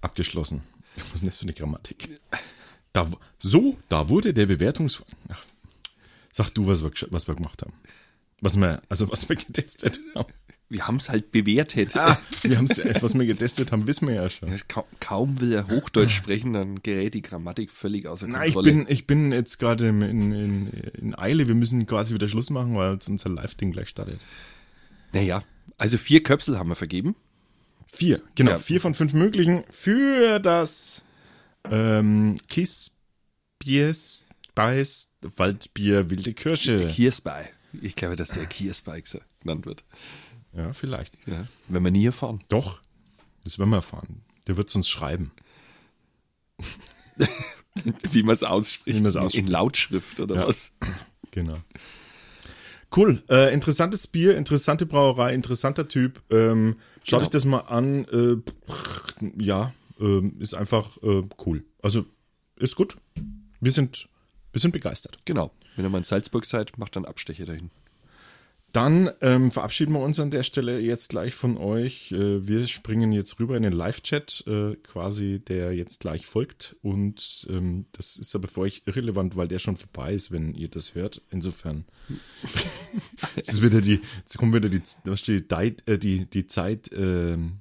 abgeschlossen. 0.00 0.62
Was 0.96 1.06
ist 1.14 1.20
denn 1.20 1.28
das 1.28 1.36
für 1.36 1.42
eine 1.42 1.52
Grammatik? 1.54 2.20
Da, 2.92 3.08
so, 3.38 3.76
da 3.88 4.08
wurde 4.08 4.34
der 4.34 4.46
Bewertungs... 4.46 5.02
Ach, 5.28 5.44
sag 6.32 6.50
du, 6.50 6.66
was 6.66 6.82
wir, 6.82 6.90
was 7.10 7.28
wir 7.28 7.34
gemacht 7.34 7.62
haben. 7.62 7.72
Was 8.40 8.56
wir, 8.56 8.82
also 8.88 9.10
was 9.10 9.28
wir 9.28 9.36
getestet 9.36 10.00
haben. 10.14 10.32
Wir 10.70 10.86
haben 10.86 10.96
es 10.96 11.08
halt 11.08 11.32
bewertet. 11.32 11.96
Ah, 11.96 12.20
wir 12.42 12.58
haben 12.58 12.66
es, 12.66 12.78
was 13.02 13.14
wir 13.14 13.24
getestet 13.24 13.72
haben, 13.72 13.86
wissen 13.86 14.06
wir 14.06 14.16
ja 14.16 14.28
schon. 14.28 14.54
Kaum, 14.68 14.84
kaum 15.00 15.40
will 15.40 15.52
er 15.54 15.66
Hochdeutsch 15.66 16.12
sprechen, 16.12 16.52
dann 16.52 16.82
gerät 16.82 17.14
die 17.14 17.22
Grammatik 17.22 17.70
völlig 17.70 18.06
außer 18.06 18.26
Nein, 18.26 18.48
ich 18.48 18.54
Kontrolle. 18.54 18.84
bin, 18.84 18.86
ich 18.88 19.06
bin 19.06 19.32
jetzt 19.32 19.58
gerade 19.58 19.88
in, 19.88 20.02
in, 20.02 20.66
in 20.66 21.18
Eile. 21.18 21.48
Wir 21.48 21.54
müssen 21.54 21.86
quasi 21.86 22.12
wieder 22.12 22.28
Schluss 22.28 22.50
machen, 22.50 22.76
weil 22.76 22.92
jetzt 22.92 23.08
unser 23.08 23.30
Live-Ding 23.30 23.72
gleich 23.72 23.88
startet. 23.88 24.20
naja, 25.12 25.42
also 25.78 25.96
vier 25.96 26.22
Köpsel 26.22 26.58
haben 26.58 26.68
wir 26.68 26.76
vergeben. 26.76 27.16
Vier, 27.86 28.20
genau. 28.34 28.52
Ja. 28.52 28.58
Vier 28.58 28.82
von 28.82 28.94
fünf 28.94 29.14
möglichen 29.14 29.64
für 29.70 30.38
das 30.38 31.02
ähm, 31.70 32.36
Kiss, 32.48 32.90
Biers, 33.58 34.26
Beiß, 34.54 35.12
Waldbier, 35.36 36.10
wilde 36.10 36.34
Kirsche. 36.34 36.88
Kiersbei. 36.88 37.50
Ich 37.80 37.96
glaube, 37.96 38.16
dass 38.16 38.30
der 38.30 38.46
Kiersbei 38.46 39.02
genannt 39.40 39.66
wird. 39.66 39.84
Ja, 40.52 40.72
vielleicht. 40.72 41.16
Ja. 41.26 41.46
Wenn 41.68 41.84
wir 41.84 41.90
nie 41.90 42.06
erfahren. 42.06 42.40
Doch, 42.48 42.80
das 43.44 43.58
werden 43.58 43.70
wir 43.70 43.76
erfahren. 43.76 44.22
Der 44.46 44.56
wird 44.56 44.68
es 44.68 44.74
uns 44.74 44.88
schreiben. 44.88 45.30
Wie 48.10 48.22
man 48.22 48.34
es 48.34 48.42
ausspricht. 48.42 49.04
Ausspricht. 49.06 49.34
In 49.36 49.46
Lautschrift 49.46 50.20
oder 50.20 50.36
Ja. 50.36 50.48
was. 50.48 50.72
Genau. 51.30 51.58
Cool. 52.96 53.22
Äh, 53.28 53.52
interessantes 53.52 54.06
Bier, 54.06 54.34
interessante 54.38 54.86
Brauerei, 54.86 55.34
interessanter 55.34 55.88
Typ. 55.88 56.22
Ähm, 56.30 56.76
schaut 57.04 57.06
Genau. 57.10 57.22
euch 57.22 57.28
das 57.28 57.44
mal 57.44 57.58
an. 57.60 58.06
Äh, 58.06 58.36
ja, 59.38 59.74
ähm, 60.00 60.40
ist 60.40 60.54
einfach 60.54 60.96
äh, 61.02 61.22
cool. 61.44 61.64
Also 61.82 62.06
ist 62.56 62.76
gut. 62.76 62.96
Wir 63.60 63.72
sind, 63.72 64.08
wir 64.52 64.60
sind 64.60 64.72
begeistert. 64.72 65.18
Genau. 65.26 65.52
Wenn 65.78 65.84
ihr 65.84 65.90
mal 65.90 65.98
in 65.98 66.04
Salzburg 66.04 66.44
seid, 66.44 66.76
macht 66.76 66.96
dann 66.96 67.04
Abstecher 67.04 67.46
dahin. 67.46 67.70
Dann 68.72 69.12
ähm, 69.20 69.52
verabschieden 69.52 69.92
wir 69.92 70.00
uns 70.00 70.18
an 70.18 70.32
der 70.32 70.42
Stelle 70.42 70.80
jetzt 70.80 71.08
gleich 71.08 71.36
von 71.36 71.56
euch. 71.56 72.10
Äh, 72.10 72.48
wir 72.48 72.66
springen 72.66 73.12
jetzt 73.12 73.38
rüber 73.38 73.56
in 73.56 73.62
den 73.62 73.72
Live-Chat, 73.72 74.44
äh, 74.48 74.74
quasi, 74.82 75.38
der 75.38 75.72
jetzt 75.72 76.00
gleich 76.00 76.26
folgt. 76.26 76.74
Und 76.82 77.46
ähm, 77.48 77.86
das 77.92 78.16
ist 78.16 78.34
aber 78.34 78.48
für 78.48 78.62
euch 78.62 78.82
irrelevant, 78.86 79.36
weil 79.36 79.46
der 79.46 79.60
schon 79.60 79.76
vorbei 79.76 80.14
ist, 80.14 80.32
wenn 80.32 80.52
ihr 80.52 80.66
das 80.66 80.96
hört. 80.96 81.22
Insofern. 81.30 81.84
es 83.36 83.48
ist 83.48 83.62
wieder 83.62 83.80
die, 83.80 84.00
jetzt 84.16 84.36
kommt 84.36 84.52
wieder 84.52 84.68
die, 84.68 84.82
was 85.04 85.20
steht, 85.20 85.52
die, 85.52 85.76
äh, 85.86 85.96
die, 85.96 86.26
die 86.26 86.46
Zeit, 86.48 86.90
ähm, 86.92 87.60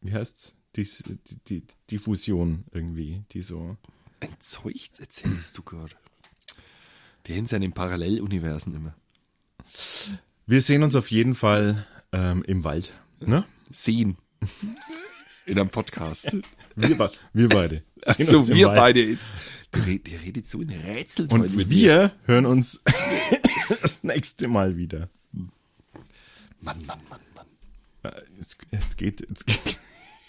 wie 0.00 0.14
heißt's? 0.14 0.56
Die, 0.74 0.84
die, 0.84 1.36
die, 1.48 1.62
die 1.90 1.98
Fusion 1.98 2.64
irgendwie, 2.72 3.24
die 3.32 3.42
so. 3.42 3.76
Ein 4.20 4.34
Zeug 4.40 4.90
erzählst 4.98 5.58
du 5.58 5.62
gerade. 5.62 5.94
Der 7.28 7.36
in 7.36 7.46
seinen 7.46 7.72
Paralleluniversen 7.72 8.74
immer. 8.74 8.94
Wir 10.46 10.62
sehen 10.62 10.82
uns 10.82 10.96
auf 10.96 11.10
jeden 11.10 11.34
Fall 11.34 11.86
ähm, 12.12 12.42
im 12.46 12.64
Wald. 12.64 12.92
Ne? 13.20 13.44
Sehen. 13.70 14.16
In 15.46 15.58
einem 15.58 15.68
Podcast. 15.68 16.30
Wir, 16.74 17.10
wir 17.34 17.48
beide. 17.48 17.82
Sehen 18.16 18.26
so, 18.28 18.48
wir 18.48 18.68
Wald. 18.68 18.76
beide 18.76 19.02
jetzt. 19.04 19.32
Der, 19.74 19.86
red- 19.86 20.08
redet 20.24 20.46
so 20.46 20.62
in 20.62 20.70
Rätseln 20.70 21.28
heute 21.30 21.44
Und 21.54 21.70
wir 21.70 22.12
hören 22.24 22.46
uns 22.46 22.80
das 23.82 24.02
nächste 24.04 24.48
Mal 24.48 24.76
wieder. 24.76 25.10
Mann, 25.32 26.78
Mann, 26.86 27.00
Mann, 27.10 27.20
Mann. 27.34 27.46
Es, 28.40 28.56
es, 28.70 28.96
geht, 28.96 29.20
es, 29.20 29.44
geht, 29.44 29.78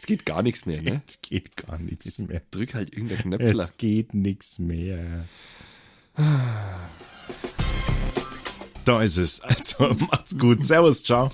Es 0.02 0.06
geht 0.06 0.26
gar 0.26 0.42
nichts 0.42 0.66
mehr, 0.66 0.82
ne? 0.82 1.02
es 1.08 1.22
geht 1.22 1.56
gar 1.56 1.78
nichts 1.78 2.18
mehr. 2.18 2.42
Drück 2.52 2.74
halt 2.74 2.92
irgendein 2.94 3.20
Knöpfler. 3.20 3.64
Es 3.64 3.78
geht 3.78 4.14
nichts 4.14 4.60
mehr. 4.60 5.26
Da 8.86 9.02
ist 9.04 9.18
es. 9.18 9.40
Also 9.42 9.94
macht's 10.10 10.38
gut. 10.38 10.64
Servus, 10.64 11.04
ciao. 11.04 11.30